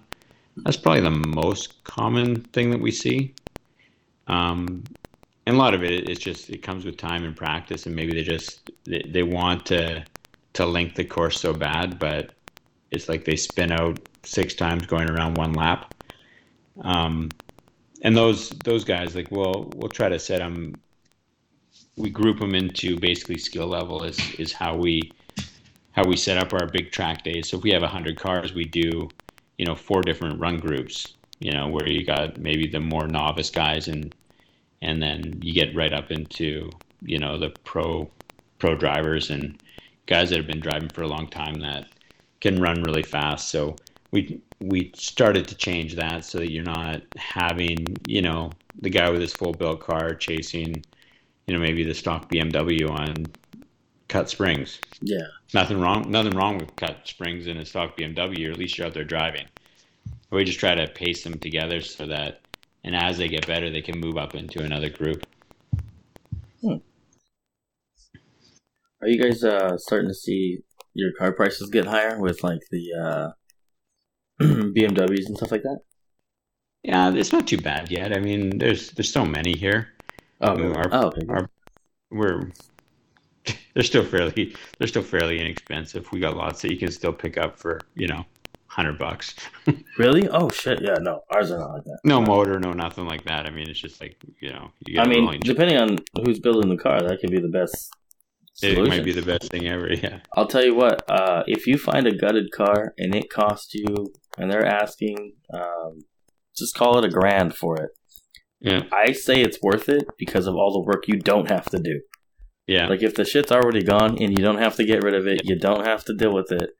[0.57, 3.32] that's probably the most common thing that we see
[4.26, 4.82] um,
[5.46, 8.12] and a lot of it it's just it comes with time and practice and maybe
[8.12, 10.05] they just they, they want to
[10.53, 12.32] to link the course so bad but
[12.90, 15.94] it's like they spin out six times going around one lap
[16.80, 17.28] um,
[18.03, 20.74] and those those guys like we'll we'll try to set them.
[21.97, 25.12] We group them into basically skill level is is how we
[25.93, 27.51] how we set up our big track days.
[27.51, 29.12] So if we have hundred cars, we do
[29.59, 31.14] you know four different run groups.
[31.38, 34.14] You know where you got maybe the more novice guys and
[34.80, 36.70] and then you get right up into
[37.03, 38.11] you know the pro
[38.59, 39.59] pro drivers and
[40.07, 41.86] guys that have been driving for a long time that
[42.40, 43.51] can run really fast.
[43.51, 43.76] So
[44.12, 49.11] we we started to change that so that you're not having you know the guy
[49.11, 50.84] with his full built car chasing
[51.47, 53.26] you know maybe the stock BMW on
[54.12, 54.78] cut springs.
[55.01, 55.26] Yeah.
[55.55, 56.11] Nothing wrong.
[56.11, 58.49] Nothing wrong with cut springs in a stock BMW.
[58.49, 59.47] Or at least you're out there driving.
[60.30, 62.40] We just try to pace them together so that,
[62.84, 65.26] and as they get better, they can move up into another group.
[66.61, 66.76] Hmm.
[69.01, 70.61] Are you guys uh, starting to see
[70.95, 73.30] your car prices get higher with like the uh,
[74.43, 75.80] BMWs and stuff like that?
[76.82, 78.16] Yeah, it's not too bad yet.
[78.16, 79.88] I mean, there's there's so many here.
[80.43, 81.51] Oh, our, oh our,
[82.11, 82.51] we're
[83.74, 86.11] they're still fairly they're still fairly inexpensive.
[86.12, 88.24] We got lots that you can still pick up for you know
[88.66, 89.34] hundred bucks.
[89.99, 90.28] really?
[90.28, 90.80] Oh shit!
[90.82, 91.99] Yeah, no, ours are not like that.
[92.05, 93.47] No motor, no nothing like that.
[93.47, 94.70] I mean, it's just like you know.
[94.86, 97.90] You I mean, depending on who's building the car, that could be the best.
[98.55, 98.84] Solution.
[98.84, 99.88] It might be the best thing ever.
[100.03, 100.18] Yeah.
[100.36, 101.11] I'll tell you what.
[101.11, 106.01] Uh, if you find a gutted car and it costs you, and they're asking, um,
[106.55, 107.90] just call it a grand for it.
[108.63, 108.83] Yeah.
[108.93, 112.01] I say it's worth it because of all the work you don't have to do.
[112.67, 112.87] Yeah.
[112.87, 115.43] Like if the shit's already gone and you don't have to get rid of it,
[115.45, 116.71] you don't have to deal with it.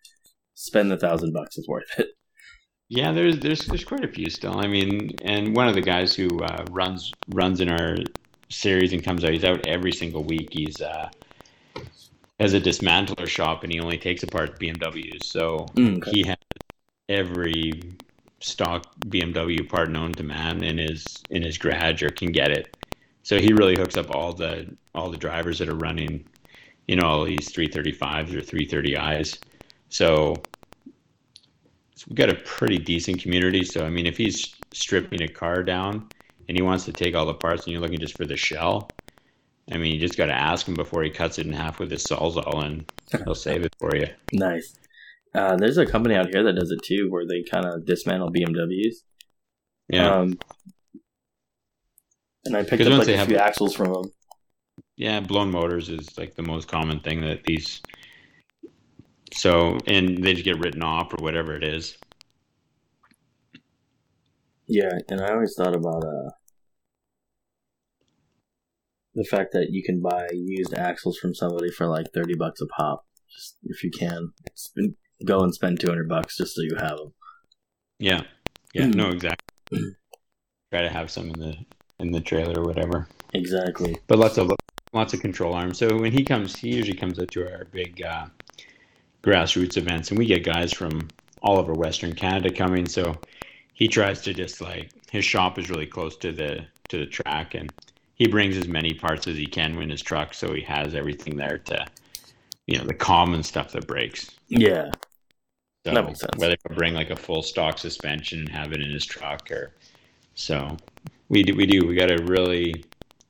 [0.55, 2.09] Spend the thousand bucks; it's worth it.
[2.89, 4.59] Yeah, there's there's there's quite a few still.
[4.59, 7.97] I mean, and one of the guys who uh, runs runs in our
[8.51, 10.49] series and comes out, he's out every single week.
[10.53, 11.09] He's uh,
[12.39, 15.25] has a dismantler shop and he only takes apart BMWs.
[15.25, 16.11] So Mm, okay.
[16.13, 16.37] he has
[17.09, 17.73] every
[18.43, 22.77] stock BMW part known to man in his in his garage or can get it.
[23.23, 26.25] So he really hooks up all the all the drivers that are running,
[26.87, 29.39] you know, all these 335s or 330is.
[29.89, 30.35] So,
[31.95, 33.65] so we've got a pretty decent community.
[33.65, 36.09] So I mean, if he's stripping a car down
[36.49, 38.89] and he wants to take all the parts and you're looking just for the shell,
[39.71, 41.91] I mean, you just got to ask him before he cuts it in half with
[41.91, 42.85] his sawzall, and
[43.25, 44.09] he'll save it for you.
[44.33, 44.75] Nice.
[45.35, 48.31] Uh, there's a company out here that does it too, where they kind of dismantle
[48.33, 48.97] BMWs.
[49.89, 50.39] Yeah, Um,
[52.45, 54.13] and I picked up like a have- few axles from them.
[54.97, 55.21] yeah.
[55.21, 57.81] Blown motors is like the most common thing that these.
[59.35, 61.97] So and they just get written off or whatever it is.
[64.69, 66.31] Yeah, and I always thought about uh
[69.15, 72.67] the fact that you can buy used axles from somebody for like thirty bucks a
[72.67, 74.33] pop, just if you can.
[74.55, 77.13] Spend, go and spend two hundred bucks just so you have them.
[77.99, 78.23] Yeah,
[78.75, 78.87] yeah.
[78.87, 79.79] No, exactly.
[80.73, 81.57] Try to have some in the
[81.99, 83.09] in the trailer or whatever.
[83.35, 83.97] Exactly.
[84.09, 84.53] but lots of
[84.93, 85.79] lots of control arms.
[85.79, 88.27] So when he comes, he usually comes out to our big uh,
[89.23, 91.09] grassroots events, and we get guys from
[91.43, 92.87] all over Western Canada coming.
[92.87, 93.15] So
[93.75, 97.55] he tries to just like his shop is really close to the to the track,
[97.55, 97.73] and
[98.15, 101.37] he brings as many parts as he can in his truck, so he has everything
[101.37, 101.85] there to,
[102.67, 104.31] you know, the common stuff that breaks.
[104.49, 104.91] Yeah.
[105.85, 106.31] So That makes sense.
[106.37, 109.75] Whether he'll bring like a full stock suspension and have it in his truck, or
[110.35, 110.77] so
[111.29, 111.55] we do.
[111.57, 111.87] We do.
[111.87, 112.85] We got to really.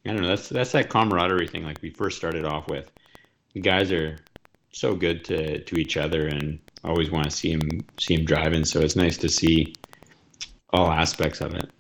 [0.06, 0.28] I don't know.
[0.28, 1.64] That's that's that camaraderie thing.
[1.64, 2.90] Like we first started off with,
[3.54, 4.18] the guys are
[4.72, 7.60] so good to to each other and always want to see him
[7.98, 8.64] see him driving.
[8.66, 9.72] So it's nice to see
[10.74, 11.70] all aspects of it.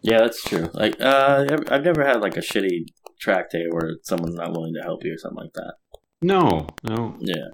[0.00, 0.70] Yeah, that's true.
[0.74, 2.86] Like, uh, I've- I've never had like a shitty
[3.18, 5.74] track day where someone's not willing to help you or something like that.
[6.22, 7.48] No, no, Yeah.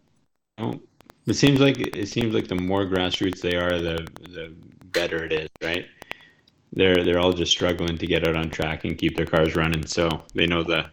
[0.58, 0.80] no.
[1.26, 4.54] It seems like it seems like the more grassroots they are, the the
[4.84, 5.86] better it is, right?
[6.72, 9.86] They're they're all just struggling to get out on track and keep their cars running,
[9.86, 10.90] so they know the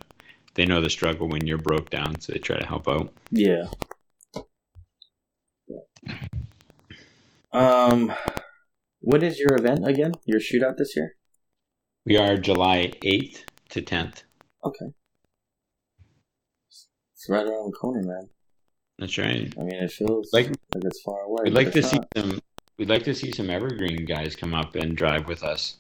[0.54, 3.14] they know the struggle when you're broke down, so they try to help out.
[3.32, 3.66] Yeah.
[7.54, 8.14] Um,
[9.02, 10.14] what is your event again?
[10.26, 11.16] Your shootout this year?
[12.06, 14.24] We are July eighth to tenth.
[14.64, 14.94] Okay.
[16.70, 18.30] It's right around the corner, man.
[19.02, 19.52] That's right.
[19.58, 21.42] I mean, it feels Like- like, it's far away.
[21.46, 22.08] We'd like to see not.
[22.16, 22.40] some.
[22.78, 25.78] We'd like to see some evergreen guys come up and drive with us.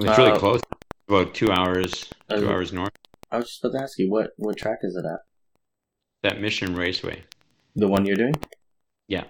[0.00, 0.60] It's really Uh, close,
[1.08, 2.90] about two hours, two Uh, hours north.
[3.30, 5.20] I was just about to ask you what what track is it at?
[6.24, 7.22] That Mission Raceway.
[7.76, 8.34] The one you're doing?
[9.06, 9.24] Yeah.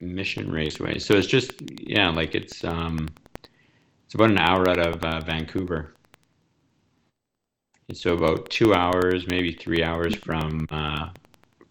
[0.00, 0.98] Mission Raceway.
[0.98, 3.08] So it's just yeah, like it's um
[4.06, 5.94] it's about an hour out of uh, Vancouver.
[7.88, 11.10] And so about two hours, maybe three hours from uh,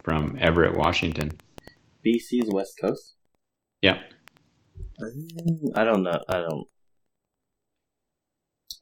[0.03, 1.31] from Everett, Washington.
[2.05, 3.15] BC's West Coast.
[3.81, 3.99] Yeah.
[5.01, 6.19] Mm, I don't know.
[6.29, 6.67] I don't.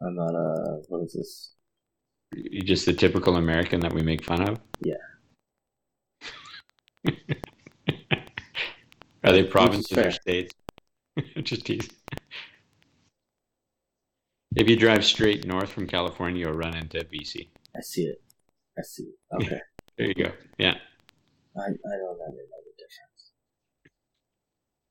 [0.02, 1.54] I'm not a what is this?
[2.34, 4.60] You're just the typical American that we make fun of.
[4.82, 4.96] Yeah.
[9.24, 10.54] Are they provinces or states?
[11.44, 11.88] just tease.
[14.56, 17.47] If you drive straight north from California, you'll run into BC.
[17.76, 18.22] I see it.
[18.78, 19.16] I see it.
[19.41, 19.60] Okay.
[19.97, 20.32] There you go.
[20.58, 20.76] Yeah.
[21.58, 23.32] I, I don't know the difference.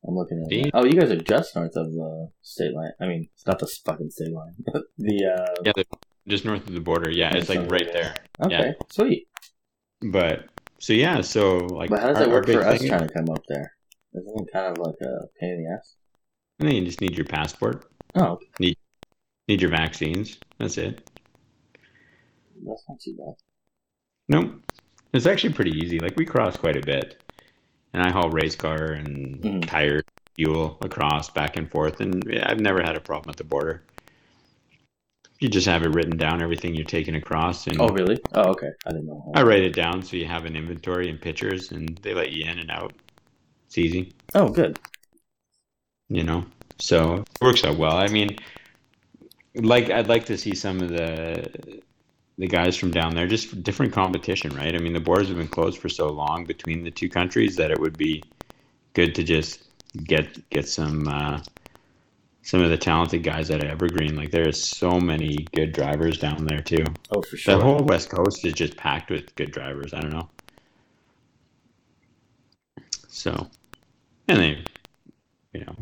[0.07, 0.71] I'm looking at it.
[0.73, 2.93] Oh, you guys are just north of the state line.
[3.01, 4.55] I mean, it's not the fucking state line.
[4.99, 5.83] the uh Yeah,
[6.27, 7.11] just north of the border.
[7.11, 8.15] Yeah, it's like right there.
[8.43, 9.29] Okay, sweet.
[10.03, 10.47] But
[10.79, 11.91] so yeah, so like.
[11.91, 13.75] But how does that work for us thing- trying to come up there?
[14.15, 15.97] Isn't it kind of like a pain in the ass?
[16.61, 18.75] I think you just need your passport, Oh, okay.
[19.51, 20.39] Need your vaccines.
[20.59, 21.11] That's it.
[22.65, 23.35] that's not too bad.
[24.29, 24.63] Nope.
[25.13, 25.99] It's actually pretty easy.
[25.99, 27.21] Like we cross quite a bit,
[27.93, 29.67] and I haul race car and Mhm.
[29.67, 30.03] tire
[30.37, 33.83] fuel across back and forth, and I've never had a problem at the border.
[35.41, 38.19] You just have it written down, everything you're taking across, and Oh, really?
[38.35, 38.71] Oh, okay.
[38.87, 39.33] I didn't know.
[39.35, 42.45] I write it down so you have an inventory and pictures, and they let you
[42.45, 42.93] in and out.
[43.67, 44.79] It's easy, Oh, good.
[46.09, 46.45] you know.
[46.79, 47.97] So it works out well.
[47.97, 48.37] I mean,
[49.55, 51.83] like I'd like to see some of the
[52.39, 54.75] the guys from down there, just different competition, right?
[54.75, 57.71] I mean, the borders have been closed for so long between the two countries that
[57.71, 58.23] it would be
[58.95, 59.63] good to just
[60.05, 61.43] get get some uh,
[62.43, 64.17] some of the talented guys out of Evergreen.
[64.17, 66.85] Like there is so many good drivers down there too.
[67.11, 67.57] Oh, for sure.
[67.57, 69.93] The whole West Coast is just packed with good drivers.
[69.93, 70.29] I don't know.
[73.09, 73.49] So,
[74.29, 74.65] and then,
[75.53, 75.75] you know,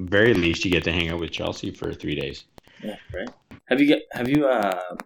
[0.00, 2.44] very least you get to hang out with Chelsea for three days.
[2.82, 3.28] Yeah, right.
[3.68, 4.00] Have you?
[4.12, 4.46] Have you?
[4.46, 4.96] Uh,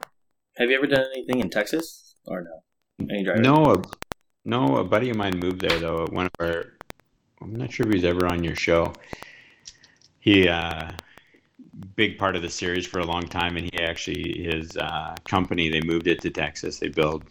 [0.56, 3.06] have you ever done anything in Texas or no?
[3.10, 3.22] Any?
[3.22, 3.82] No, a,
[4.44, 6.06] no, a buddy of mine moved there though.
[6.10, 6.64] One of our,
[7.40, 8.92] I'm not sure if he's ever on your show.
[10.18, 10.90] He, uh,
[11.96, 15.68] big part of the series for a long time, and he actually his uh, company
[15.68, 16.78] they moved it to Texas.
[16.78, 17.24] They build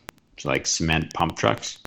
[0.44, 1.80] like cement pump trucks,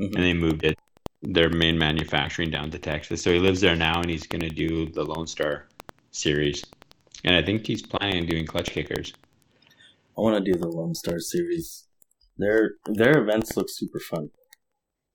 [0.00, 0.14] Mhm.
[0.14, 0.76] and they moved it
[1.22, 3.22] their main manufacturing down to Texas.
[3.22, 5.68] So he lives there now, and he's going to do the Lone Star
[6.10, 6.64] series,
[7.24, 9.12] and I think he's planning on doing clutch kickers.
[10.16, 11.84] I want to do the Lone Star series.
[12.38, 14.30] Their their events look super fun.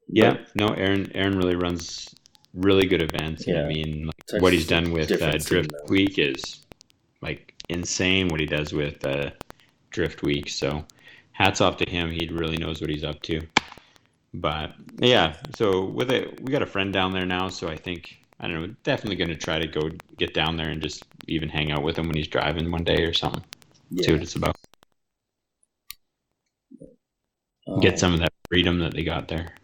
[0.08, 2.14] Yeah, no, Aaron Aaron really runs
[2.54, 3.46] really good events.
[3.46, 3.64] Yeah.
[3.64, 5.90] I mean, like, what he's done with uh, Drift though.
[5.90, 6.66] Week is
[7.22, 8.28] like insane.
[8.30, 9.32] What he does with uh,
[9.92, 10.86] Drift Week, so
[11.32, 12.12] hats off to him.
[12.12, 13.42] He really knows what he's up to.
[14.34, 18.18] But yeah, so with it, we got a friend down there now, so I think
[18.40, 18.76] I don't know.
[18.84, 21.98] Definitely going to try to go get down there and just even hang out with
[21.98, 23.44] him when he's driving one day or something.
[24.02, 24.56] See what it's about.
[27.68, 29.56] Um, Get some of that freedom that they got there.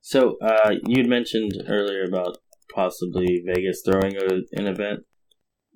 [0.00, 2.38] So, uh, you'd mentioned earlier about
[2.74, 5.00] possibly Vegas throwing a, an event.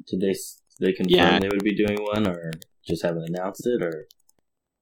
[0.09, 1.39] Did they s- they confirm Yeah.
[1.39, 2.51] they would be doing one, or
[2.87, 4.07] just haven't announced it, or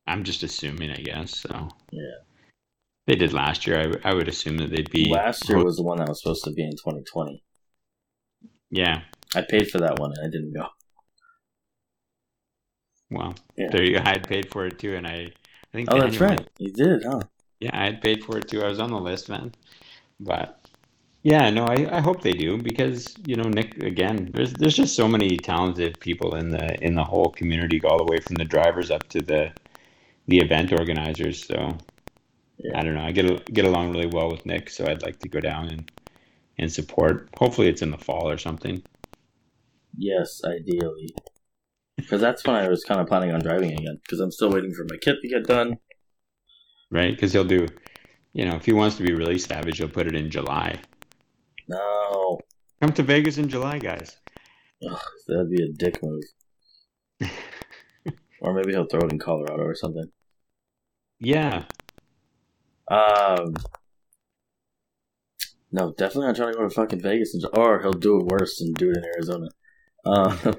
[0.06, 1.38] I'm just assuming, I guess.
[1.38, 2.00] So Yeah.
[3.06, 3.98] they did last year.
[4.04, 6.44] I, I would assume that they'd be last year was the one that was supposed
[6.44, 7.44] to be in 2020.
[8.70, 9.02] Yeah.
[9.34, 10.66] I paid for that one and I didn't go.
[13.10, 13.68] Well, Yeah.
[13.70, 14.02] there you go.
[14.04, 16.46] I had paid for it too, and I, I think Oh, that's right.
[16.58, 17.20] You did, huh?
[17.60, 18.62] yeah, I had paid for it too.
[18.62, 19.52] I was on the list, man.
[20.20, 20.60] But
[21.22, 24.30] yeah, no, I, I hope they do because you know Nick again.
[24.34, 28.04] There's there's just so many talented people in the in the whole community, all the
[28.12, 29.52] way from the drivers up to the
[30.28, 31.46] the event organizers.
[31.46, 31.78] So
[32.58, 32.72] Yeah.
[32.74, 33.04] I don't know.
[33.04, 35.90] I get get along really well with Nick, so I'd like to go down and
[36.58, 37.28] and support.
[37.38, 38.82] Hopefully, it's in the fall or something.
[39.96, 41.14] Yes, ideally.
[41.96, 43.98] Because that's when I was kind of planning on driving again.
[44.02, 45.78] Because I'm still waiting for my kit to get done.
[46.90, 47.14] right?
[47.14, 47.66] Because he'll do,
[48.32, 50.80] you know, if he wants to be really savage, he'll put it in July.
[51.68, 52.38] No,
[52.80, 54.16] Come to Vegas in July, guys.
[54.86, 56.24] Ugh, that'd be a dick move.
[58.40, 60.10] or maybe he'll throw it in Colorado or something.
[61.20, 61.64] Yeah,
[62.90, 63.54] Um,
[65.74, 68.60] no, definitely not trying to go to fucking Vegas, and, or he'll do it worse
[68.60, 69.48] and do it in Arizona.
[70.06, 70.36] Uh,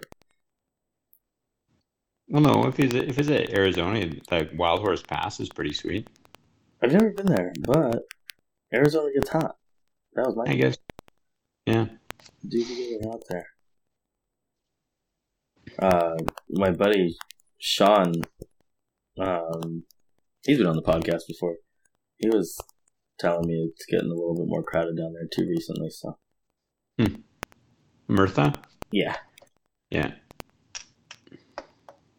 [2.28, 6.10] well, no, if he's if he's at Arizona, like Wild Horse Pass is pretty sweet.
[6.84, 8.04] I've never been there, but
[8.74, 9.56] Arizona gets hot.
[10.16, 10.78] That was my I guess.
[11.66, 11.86] Yeah.
[12.46, 13.48] do be getting out there.
[15.80, 16.18] Uh,
[16.50, 17.16] my buddy
[17.58, 18.16] Sean,
[19.18, 19.84] um,
[20.44, 21.56] he's been on the podcast before.
[22.18, 22.60] He was
[23.20, 25.90] telling me it's getting a little bit more crowded down there too recently.
[25.90, 26.18] So
[28.10, 28.56] Mirtha.
[28.92, 29.18] yeah,
[29.90, 30.12] Yeah.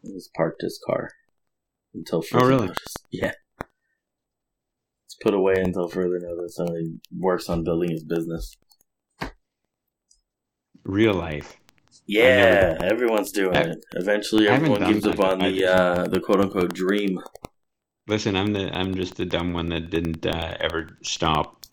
[0.03, 1.09] he's parked his car
[1.93, 2.67] until further Oh, really?
[2.67, 2.93] notice.
[3.11, 3.31] Yeah,
[5.05, 6.55] it's put away until further notice.
[6.55, 8.55] So he works on building his business.
[10.83, 11.57] Real life.
[12.05, 13.77] Yeah, everyone's doing it.
[13.95, 15.25] Eventually, everyone gives up that.
[15.25, 17.19] on the uh, the quote unquote dream.
[18.07, 21.65] Listen, I'm the I'm just the dumb one that didn't uh, ever stop.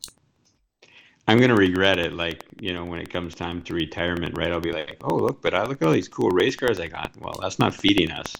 [1.26, 2.12] I'm gonna regret it.
[2.12, 4.50] Like you know, when it comes time to retirement, right?
[4.52, 6.88] I'll be like, oh look, but I look at all these cool race cars I
[6.88, 7.12] got.
[7.18, 8.34] Well, that's not feeding us.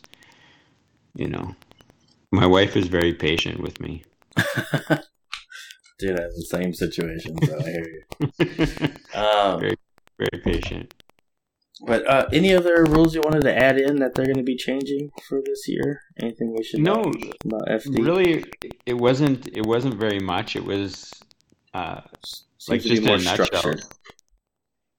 [1.15, 1.55] You know,
[2.33, 4.03] my wife is very patient with me.
[6.01, 7.37] Dude, that's the same situation.
[7.47, 8.89] So I hear you.
[9.15, 9.77] Um, Very-
[10.19, 10.93] very patient.
[11.81, 14.57] But uh, any other rules you wanted to add in that they're going to be
[14.57, 16.01] changing for this year?
[16.21, 17.13] Anything we should No, know
[17.45, 18.05] about FD?
[18.05, 18.45] really,
[18.87, 19.49] it wasn't.
[19.53, 20.57] It wasn't very much.
[20.57, 21.13] It was.
[21.73, 22.01] Uh,
[22.69, 23.47] like, just in a nutshell.
[23.47, 23.83] structured.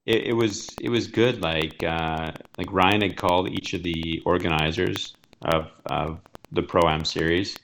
[0.05, 1.41] it, it was it was good.
[1.41, 5.13] Like uh, like Ryan had called each of the organizers
[5.43, 6.19] of of
[6.51, 7.55] the pro am series,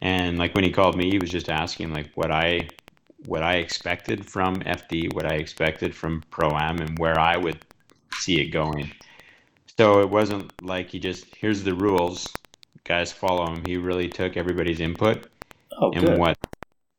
[0.00, 2.68] and like when he called me, he was just asking like what I
[3.26, 7.58] what I expected from FD, what I expected from pro am, and where I would
[8.14, 8.92] see it going.
[9.78, 12.38] So it wasn't like he just here's the rules,
[12.84, 13.64] guys follow him.
[13.64, 15.26] He really took everybody's input
[15.80, 16.18] Oh, and good.
[16.18, 16.38] what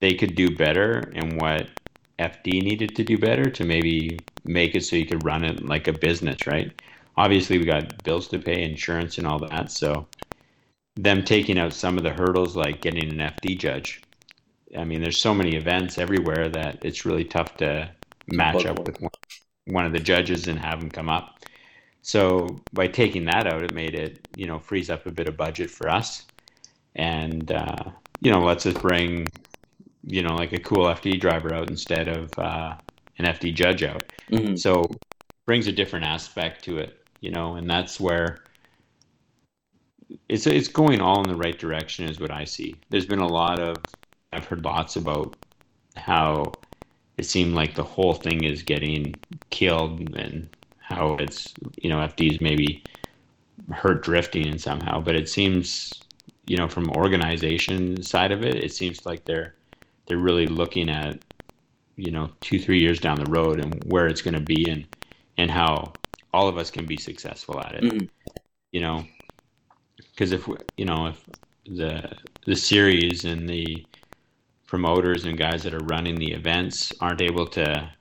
[0.02, 1.70] they could do better and what
[2.20, 5.88] FD needed to do better to maybe make it so you could run it like
[5.88, 6.72] a business, right?
[7.18, 9.72] Obviously, we got bills to pay, insurance, and all that.
[9.72, 10.08] So,
[10.96, 14.04] them taking out some of the hurdles like getting an FD judge.
[14.78, 17.92] I mean, there's so many events everywhere that it's really tough to
[18.28, 19.12] match up with one,
[19.66, 21.40] one of the judges and have them come up.
[22.02, 25.38] So, by taking that out, it made it, you know, frees up a bit of
[25.38, 26.26] budget for us
[26.96, 27.84] and uh,
[28.22, 29.28] you know lets us bring
[30.04, 32.76] you know like a cool FD driver out instead of uh,
[33.20, 34.04] an FD judge out.
[34.32, 34.58] Mhm.
[34.60, 34.86] So
[35.46, 38.38] brings a different aspect to it, you know, and that's where
[40.30, 42.76] it's it's going all in the right direction is what I see.
[42.90, 43.78] There's been a lot of
[44.34, 45.36] I've heard lots about
[45.96, 46.52] how
[47.18, 50.50] it seemed like the whole thing is getting killed and
[50.80, 52.86] how it's you know FD's maybe
[53.72, 56.08] hurt drifting and somehow, but it seems
[56.46, 59.56] you know from organization side of it, it seems like they're
[60.08, 61.20] they're really looking at
[61.98, 64.88] you know two three years down the road and where it's going to be and
[65.38, 65.96] and how
[66.34, 67.90] all of us can be successful at it.
[67.90, 68.10] Mhm.
[68.72, 69.06] You know,
[69.98, 70.48] because if
[70.78, 71.30] you know if
[71.66, 72.12] the
[72.46, 73.88] the series and the
[74.68, 77.92] promoters and guys that are running the events aren't able to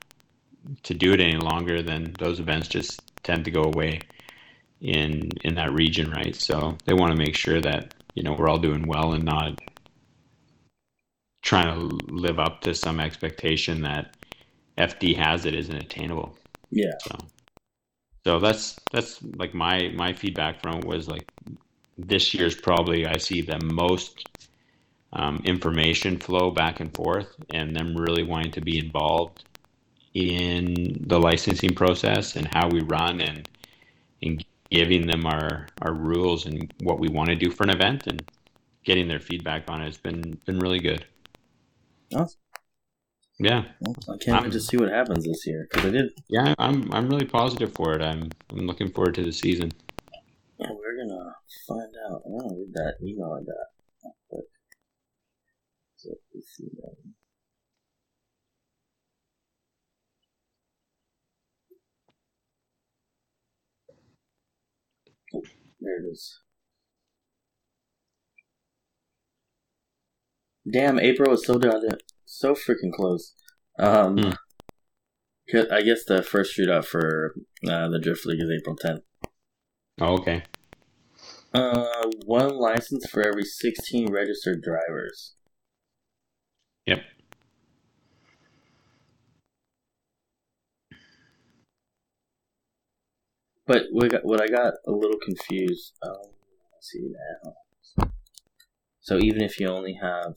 [0.82, 4.00] to do it any longer, then those events just tend to go away
[4.80, 6.34] in in that region, right?
[6.34, 9.60] So they want to make sure that you know we're all doing well and not
[11.42, 14.16] trying to live up to some expectation that
[14.78, 16.36] FD has that isn't attainable.
[16.70, 16.92] Yeah.
[17.06, 17.16] So,
[18.24, 21.26] so that's that's like my my feedback from it was like
[21.98, 24.24] this year's probably I see the most
[25.14, 29.44] um, information flow back and forth, and them really wanting to be involved
[30.14, 33.48] in the licensing process and how we run and
[34.22, 38.06] and giving them our our rules and what we want to do for an event
[38.06, 38.22] and
[38.84, 41.06] getting their feedback on it has been been really good.
[42.14, 42.40] Awesome.
[43.38, 46.10] Yeah, Well, I can't wait Um, to see what happens this year because I did.
[46.28, 48.02] yeah, I'm I'm really positive for it.
[48.02, 49.72] I'm I'm looking forward to the season.
[50.58, 51.34] Yeah, we're gonna
[51.66, 52.22] find out.
[52.24, 53.73] I want to read that email I got.
[56.04, 56.10] So
[56.42, 56.96] see that.
[65.34, 65.42] Oh,
[65.80, 66.40] there it is.
[70.70, 71.80] Damn, April is so down
[72.26, 73.34] so freaking close.
[73.78, 74.34] Um.
[75.50, 77.34] 'cause I guess the first shootout for
[77.68, 79.02] uh, the Drift League is April 10th.
[80.00, 80.42] Oh, okay.
[81.52, 85.34] Uh, one license for every 16 registered drivers.
[86.86, 87.00] Yep.
[93.66, 95.94] But what, got, what I got a little confused.
[96.02, 96.16] Um,
[96.72, 97.10] let's see
[97.44, 98.06] now.
[99.00, 100.34] So even if you only have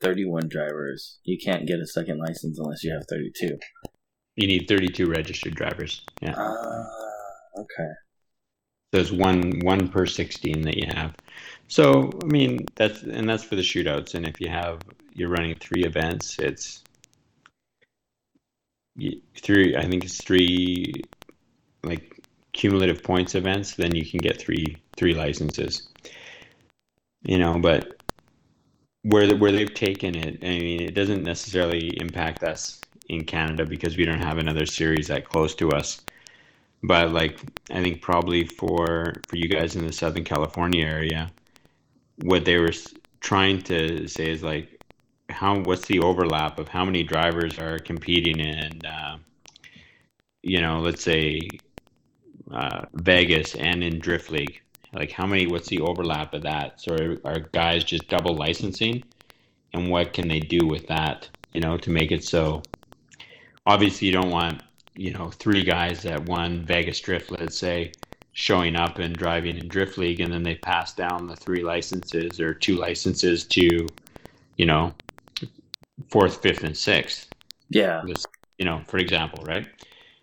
[0.00, 3.58] 31 drivers, you can't get a second license unless you have 32.
[4.36, 6.02] You need 32 registered drivers.
[6.22, 6.34] Yeah.
[6.36, 6.86] Ah,
[7.58, 7.90] okay.
[8.92, 11.14] There's one one per 16 that you have.
[11.70, 14.14] So I mean that's and that's for the shootouts.
[14.14, 14.80] And if you have
[15.14, 16.82] you're running three events, it's
[19.36, 19.76] three.
[19.76, 20.92] I think it's three
[21.84, 23.76] like cumulative points events.
[23.76, 25.88] Then you can get three three licenses.
[27.22, 28.02] You know, but
[29.02, 33.64] where the, where they've taken it, I mean, it doesn't necessarily impact us in Canada
[33.64, 36.02] because we don't have another series that close to us
[36.82, 37.38] but like
[37.70, 41.30] I think probably for for you guys in the Southern California area,
[42.22, 42.72] what they were
[43.20, 44.80] trying to say is like
[45.28, 49.16] how what's the overlap of how many drivers are competing in uh,
[50.42, 51.40] you know let's say
[52.52, 54.60] uh, Vegas and in Drift League?
[54.92, 55.46] Like, how many?
[55.46, 56.80] What's the overlap of that?
[56.80, 59.04] So are, are guys just double licensing,
[59.72, 61.28] and what can they do with that?
[61.52, 62.62] You know, to make it so.
[63.66, 64.62] Obviously, you don't want
[64.96, 67.92] you know three guys that won Vegas Drift, let's say,
[68.32, 72.40] showing up and driving in Drift League, and then they pass down the three licenses
[72.40, 73.86] or two licenses to,
[74.56, 74.94] you know,
[76.08, 77.28] fourth, fifth, and sixth.
[77.68, 78.02] Yeah.
[78.06, 78.24] This,
[78.58, 79.66] you know, for example, right?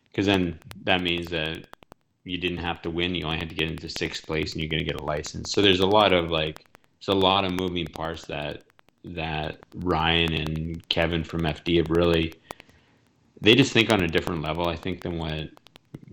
[0.10, 1.66] Because then that means that
[2.24, 4.70] you didn't have to win; you only had to get into sixth place, and you're
[4.70, 5.52] going to get a license.
[5.52, 6.66] So there's a lot of like,
[7.00, 8.64] there's a lot of moving parts that
[9.04, 12.34] that Ryan and Kevin from FD have really.
[13.40, 15.50] They just think on a different level, I think, than what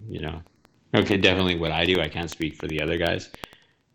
[0.08, 0.42] you know.
[0.94, 2.00] Okay, definitely what I do.
[2.00, 3.30] I can't speak for the other guys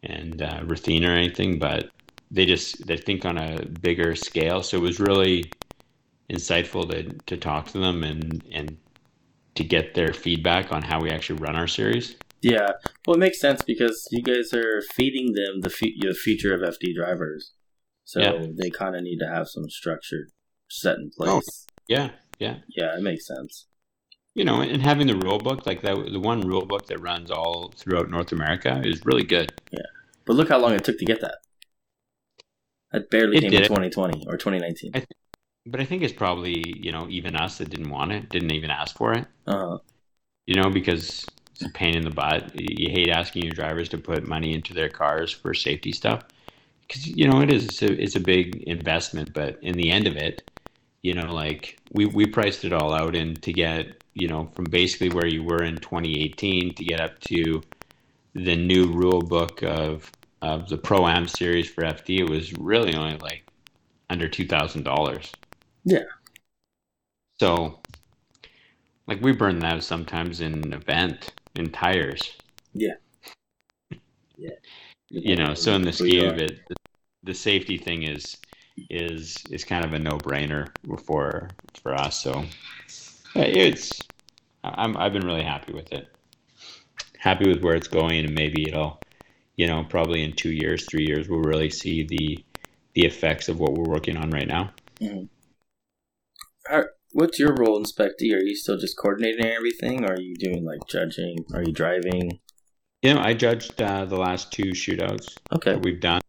[0.03, 1.89] and uh, Rathine or anything, but
[2.31, 4.63] they just they think on a bigger scale.
[4.63, 5.51] So it was really
[6.29, 8.77] insightful to to talk to them and and
[9.55, 12.15] to get their feedback on how we actually run our series.
[12.41, 12.71] Yeah,
[13.05, 16.61] well, it makes sense because you guys are feeding them the, f- the future of
[16.61, 17.51] FD drivers,
[18.05, 18.45] so Yeah.
[18.57, 20.29] they kind of need to have some structure
[20.69, 21.25] set in Oh.
[21.41, 21.65] place.
[21.89, 22.59] Yeah, yeah.
[22.69, 23.67] Yeah, it makes sense.
[24.35, 27.31] You know, and having the rule book like that, the one rule book that runs
[27.31, 29.51] all throughout North America is really good.
[29.71, 29.79] Yeah,
[30.25, 31.39] but look how long it took to get that.
[32.91, 34.91] That barely It came in 2020 or 2019.
[34.95, 35.05] I-
[35.65, 38.71] But I think it's probably you know even us that didn't want it, didn't even
[38.71, 39.25] ask for it.
[39.45, 39.77] Uh,
[40.47, 42.51] You know, because it's a pain in the butt.
[42.59, 46.23] You hate asking your drivers to put money into their cars for safety stuff
[46.87, 49.33] because you know it is it's a, it's a big investment.
[49.33, 50.43] But in the end of it,
[51.03, 54.65] you know, like we we priced it all out, and to get you know from
[54.65, 57.61] basically where you were in 2018 to get up to
[58.33, 62.95] the new rule book of of the Pro Am series for FD, it was really
[62.95, 63.43] only like
[64.09, 65.31] under two thousand dollars.
[65.83, 66.03] Yeah.
[67.39, 67.79] So,
[69.07, 72.37] like we burn that sometimes in an event in tires.
[72.73, 72.95] Yeah.
[74.37, 74.51] Yeah.
[75.09, 76.75] You know, so in the scheme of it, the,
[77.23, 78.37] the safety thing is
[78.89, 80.69] is is kind of a no brainer
[81.03, 81.49] for
[81.81, 82.21] for us.
[82.21, 82.45] So
[83.35, 83.99] it's
[84.75, 86.07] I'm I've been really happy with it.
[87.17, 88.99] Happy with where it's going, and maybe it'll,
[89.55, 92.43] you know, probably in two years, three years, we'll really see the
[92.95, 94.71] the effects of what we're working on right now.
[97.11, 100.05] what's your role in Spec Are you still just coordinating everything?
[100.05, 101.45] Or are you doing like judging?
[101.53, 102.39] Are you driving?
[103.01, 105.73] You know, I judged uh, the last two shootouts Okay.
[105.73, 106.21] that we've done.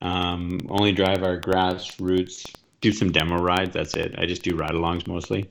[0.00, 3.74] Um, only drive our grassroots, do some demo rides.
[3.74, 4.14] That's it.
[4.16, 5.50] I just do ride-alongs mostly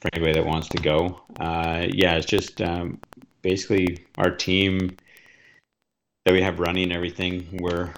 [0.00, 1.20] for anybody that wants to go.
[1.40, 3.00] Uh, yeah, it's just um,
[3.42, 4.96] basically our team
[6.24, 7.58] that we have running everything.
[7.60, 7.92] We're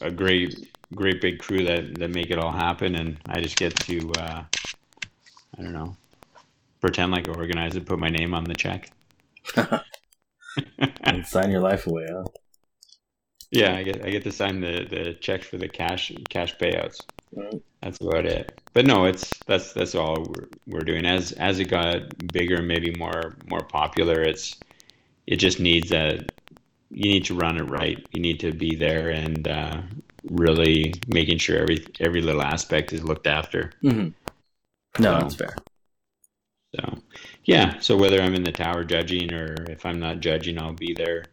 [0.00, 3.74] a great, great big crew that that make it all happen, and I just get
[3.80, 4.44] to, uh,
[5.58, 5.96] I don't know,
[6.80, 8.90] pretend like I organize it, put my name on the check.
[9.56, 12.24] and sign your life away, huh?
[13.50, 17.00] Yeah, I get I get to sign the the checks for the cash cash payouts.
[17.34, 17.62] Right.
[17.82, 18.60] That's about it.
[18.74, 21.06] But no, it's that's that's all we're we're doing.
[21.06, 22.02] As as it got
[22.32, 24.58] bigger, maybe more more popular, it's
[25.26, 26.24] it just needs a
[26.90, 28.04] you need to run it right.
[28.12, 29.80] You need to be there and uh,
[30.30, 33.72] really making sure every every little aspect is looked after.
[33.82, 34.08] Mm-hmm.
[35.02, 35.56] No, So- that's fair.
[36.74, 36.98] So,
[37.44, 37.78] yeah.
[37.80, 41.26] So whether I'm in the tower judging or if I'm not judging, I'll be there,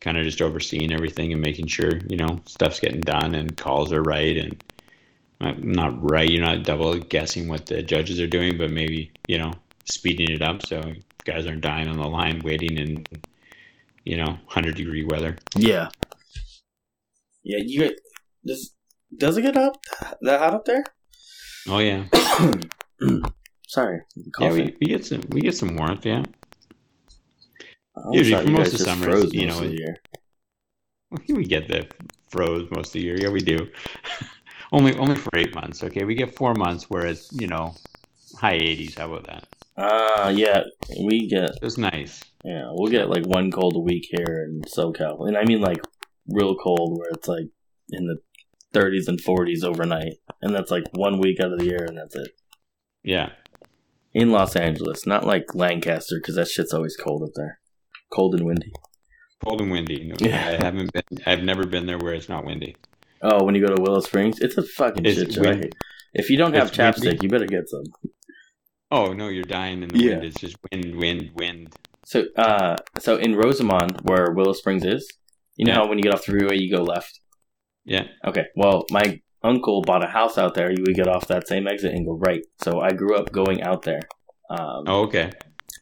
[0.00, 3.92] kind of just overseeing everything and making sure you know stuff's getting done and calls
[3.92, 4.62] are right and
[5.40, 6.28] Uh, not right.
[6.28, 9.52] You're not double guessing what the judges are doing, but maybe you know
[9.84, 10.82] speeding it up so
[11.24, 13.06] guys aren't dying on the line waiting in
[14.04, 15.36] you know hundred degree weather.
[15.54, 15.88] Yeah.
[17.44, 18.00] Yeah, you get
[18.44, 18.74] does
[19.16, 19.76] does it get up
[20.22, 20.84] that hot up there?
[21.68, 22.04] Oh yeah,
[23.68, 24.00] Sorry,
[24.40, 24.52] yeah.
[24.52, 26.04] We, we get some we get some warmth.
[26.04, 26.24] Yeah.
[27.96, 29.96] I usually for most of just summers, you know, of the it- year.
[31.28, 31.88] We get the
[32.30, 33.18] froze most of the year.
[33.18, 33.68] Yeah, we do.
[34.72, 35.82] only only for eight months.
[35.84, 37.74] Okay, we get four months whereas you know
[38.36, 38.98] high 80s.
[38.98, 39.46] How about that?
[39.76, 40.62] Ah, yeah,
[41.04, 42.22] we get It's nice.
[42.44, 45.80] yeah, we'll get like one cold a week here in SoCal, and I mean like
[46.28, 47.46] real cold where it's like
[47.90, 48.18] in the
[48.74, 52.14] 30s and 40s overnight, and that's like one week out of the year, and that's
[52.16, 52.30] it.
[53.02, 53.30] Yeah.
[54.12, 57.60] In Los Angeles, not like Lancaster, because that shit's always cold up there,
[58.12, 58.72] cold and windy.
[59.44, 60.04] Cold and windy.
[60.08, 60.56] No, Yeah.
[60.58, 61.02] I haven't been.
[61.24, 62.76] I've never been there where it's not windy.
[63.22, 65.40] Oh, when you go to Willow Springs, it's a fucking It's shit show.
[65.42, 65.74] wind-
[66.14, 67.18] If you don't have chapstick, windy.
[67.22, 67.84] you better get some.
[68.90, 70.10] Oh no, you're dying in the Yeah.
[70.12, 70.24] wind.
[70.24, 71.74] It's just wind, wind, wind.
[72.06, 75.06] So, uh, so in Rosamond, where Willow Springs is,
[75.56, 75.78] you know Yeah.
[75.80, 77.20] how when you get off the freeway, you go left.
[77.84, 78.06] Yeah.
[78.26, 78.46] Okay.
[78.56, 80.70] Well, my uncle bought a house out there.
[80.70, 82.42] You would get off that same exit and go right.
[82.62, 84.00] So I grew up going out there.
[84.50, 85.30] Um, Oh okay.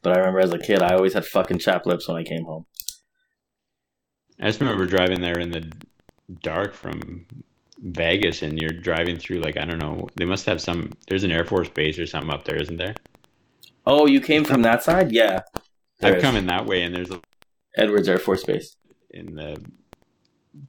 [0.03, 2.45] But I remember as a kid, I always had fucking chap lips when I came
[2.45, 2.67] home.
[4.41, 5.71] I just remember driving there in the
[6.43, 7.27] dark from
[7.81, 10.09] Vegas, and you're driving through like I don't know.
[10.17, 10.93] They must have some.
[11.09, 12.95] There's an Air Force base or something up there, isn't there?
[13.87, 15.13] Oh, you came from that side?
[15.13, 15.41] Yeah.
[16.03, 17.21] I've come in that way, and there's a,
[17.77, 18.77] Edwards Air Force Base.
[19.11, 19.57] in the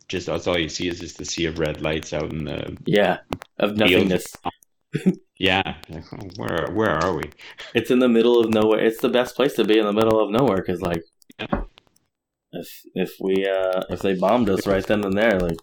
[0.10, 2.78] just that's all you see is just the sea of red lights out in the
[2.86, 3.20] Yeah.
[3.58, 4.26] Of nothingness.
[5.40, 5.76] yeah.
[6.36, 7.24] Where where are we?
[7.74, 8.84] It's in the middle of nowhere.
[8.84, 11.04] It's the best place to be in the middle of nowhere because, like,
[11.40, 11.64] Yeah.
[12.60, 15.58] If if we uh if they bombed us right then and there, like,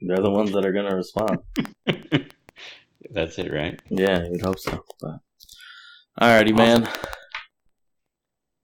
[0.00, 1.38] they're the ones that are gonna respond.
[3.10, 3.80] That's it, right?
[3.90, 4.84] Yeah, you'd hope so.
[5.00, 5.20] But
[6.20, 6.86] alrighty, man.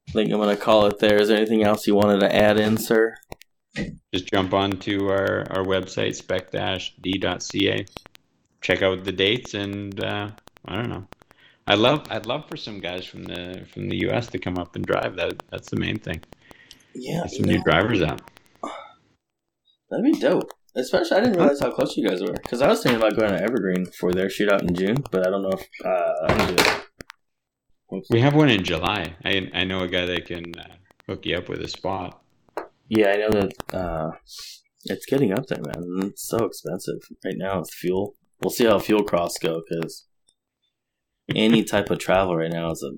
[0.09, 1.21] I think I'm gonna call it there.
[1.21, 3.17] Is there anything else you wanted to add in, sir?
[4.15, 7.87] Just jump on to our, our website, spec-d.ca.
[8.63, 10.31] Check out the dates and uh,
[10.65, 11.07] I don't know.
[11.67, 14.77] I love I'd love for some guys from the from the US to come up
[14.77, 15.17] and drive.
[15.17, 16.23] That that's the main thing.
[16.99, 18.21] Yeah, some new drivers out.
[19.91, 20.51] That'd be dope.
[20.75, 22.33] Especially, I didn't realize how close you guys were.
[22.33, 25.31] Because I was thinking about going to Evergreen for their shootout in June, but I
[25.31, 26.83] don't know if uh, I can do it.
[27.95, 28.11] Oops.
[28.11, 29.15] We have one in July.
[29.25, 30.75] I I know a guy that can uh,
[31.07, 32.21] hook you up with a spot.
[32.89, 34.11] Yeah, I know that uh,
[34.87, 35.85] it's getting up there, man.
[36.03, 37.61] It's so expensive right now.
[37.61, 38.17] It's fuel.
[38.43, 40.07] We'll see how fuel costs go because
[41.35, 42.91] any type of travel right now is a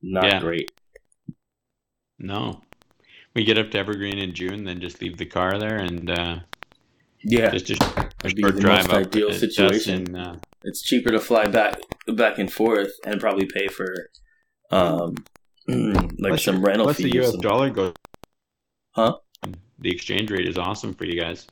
[0.00, 0.40] not Yeah.
[0.40, 0.70] great.
[2.18, 2.62] No.
[3.38, 6.40] We get up to Evergreen in June, then just leave the car there and uh,
[7.20, 9.06] Yeah, just a, a That'd be short the drive most up.
[9.06, 10.04] ideal situation.
[10.12, 11.78] Dustin, uh, it's cheaper to fly back
[12.08, 14.10] back and forth and probably pay for
[14.72, 15.14] um
[15.68, 17.12] like plus some your- rental plus fees.
[17.12, 17.40] the or US something.
[17.48, 17.92] dollar goes.
[18.90, 19.18] Huh?
[19.78, 21.46] The exchange rate is awesome for you guys.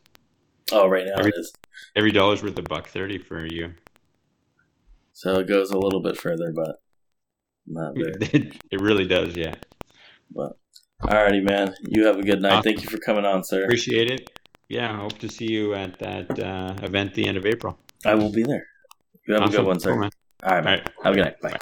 [0.73, 1.53] Oh, right now Every- it is.
[1.95, 3.75] Every dollar's worth a buck thirty for you.
[5.13, 6.83] So it goes a little bit further, but
[7.65, 8.13] not very.
[8.33, 9.55] It, it really does, yeah.
[10.35, 10.59] But
[11.03, 11.75] alrighty, man.
[11.83, 12.53] You have a good night.
[12.53, 12.63] Awesome.
[12.63, 13.65] Thank you for coming on, sir.
[13.65, 14.31] Appreciate it.
[14.69, 17.79] Yeah, I hope to see you at that uh, event the end of April.
[18.05, 18.67] I will be there.
[19.27, 19.93] You have a good one, sir.
[19.95, 20.11] Cool.
[20.43, 20.79] All right, man.
[20.79, 20.91] All right.
[21.05, 21.41] Have a good night.
[21.41, 21.51] Bye.
[21.53, 21.59] Bye.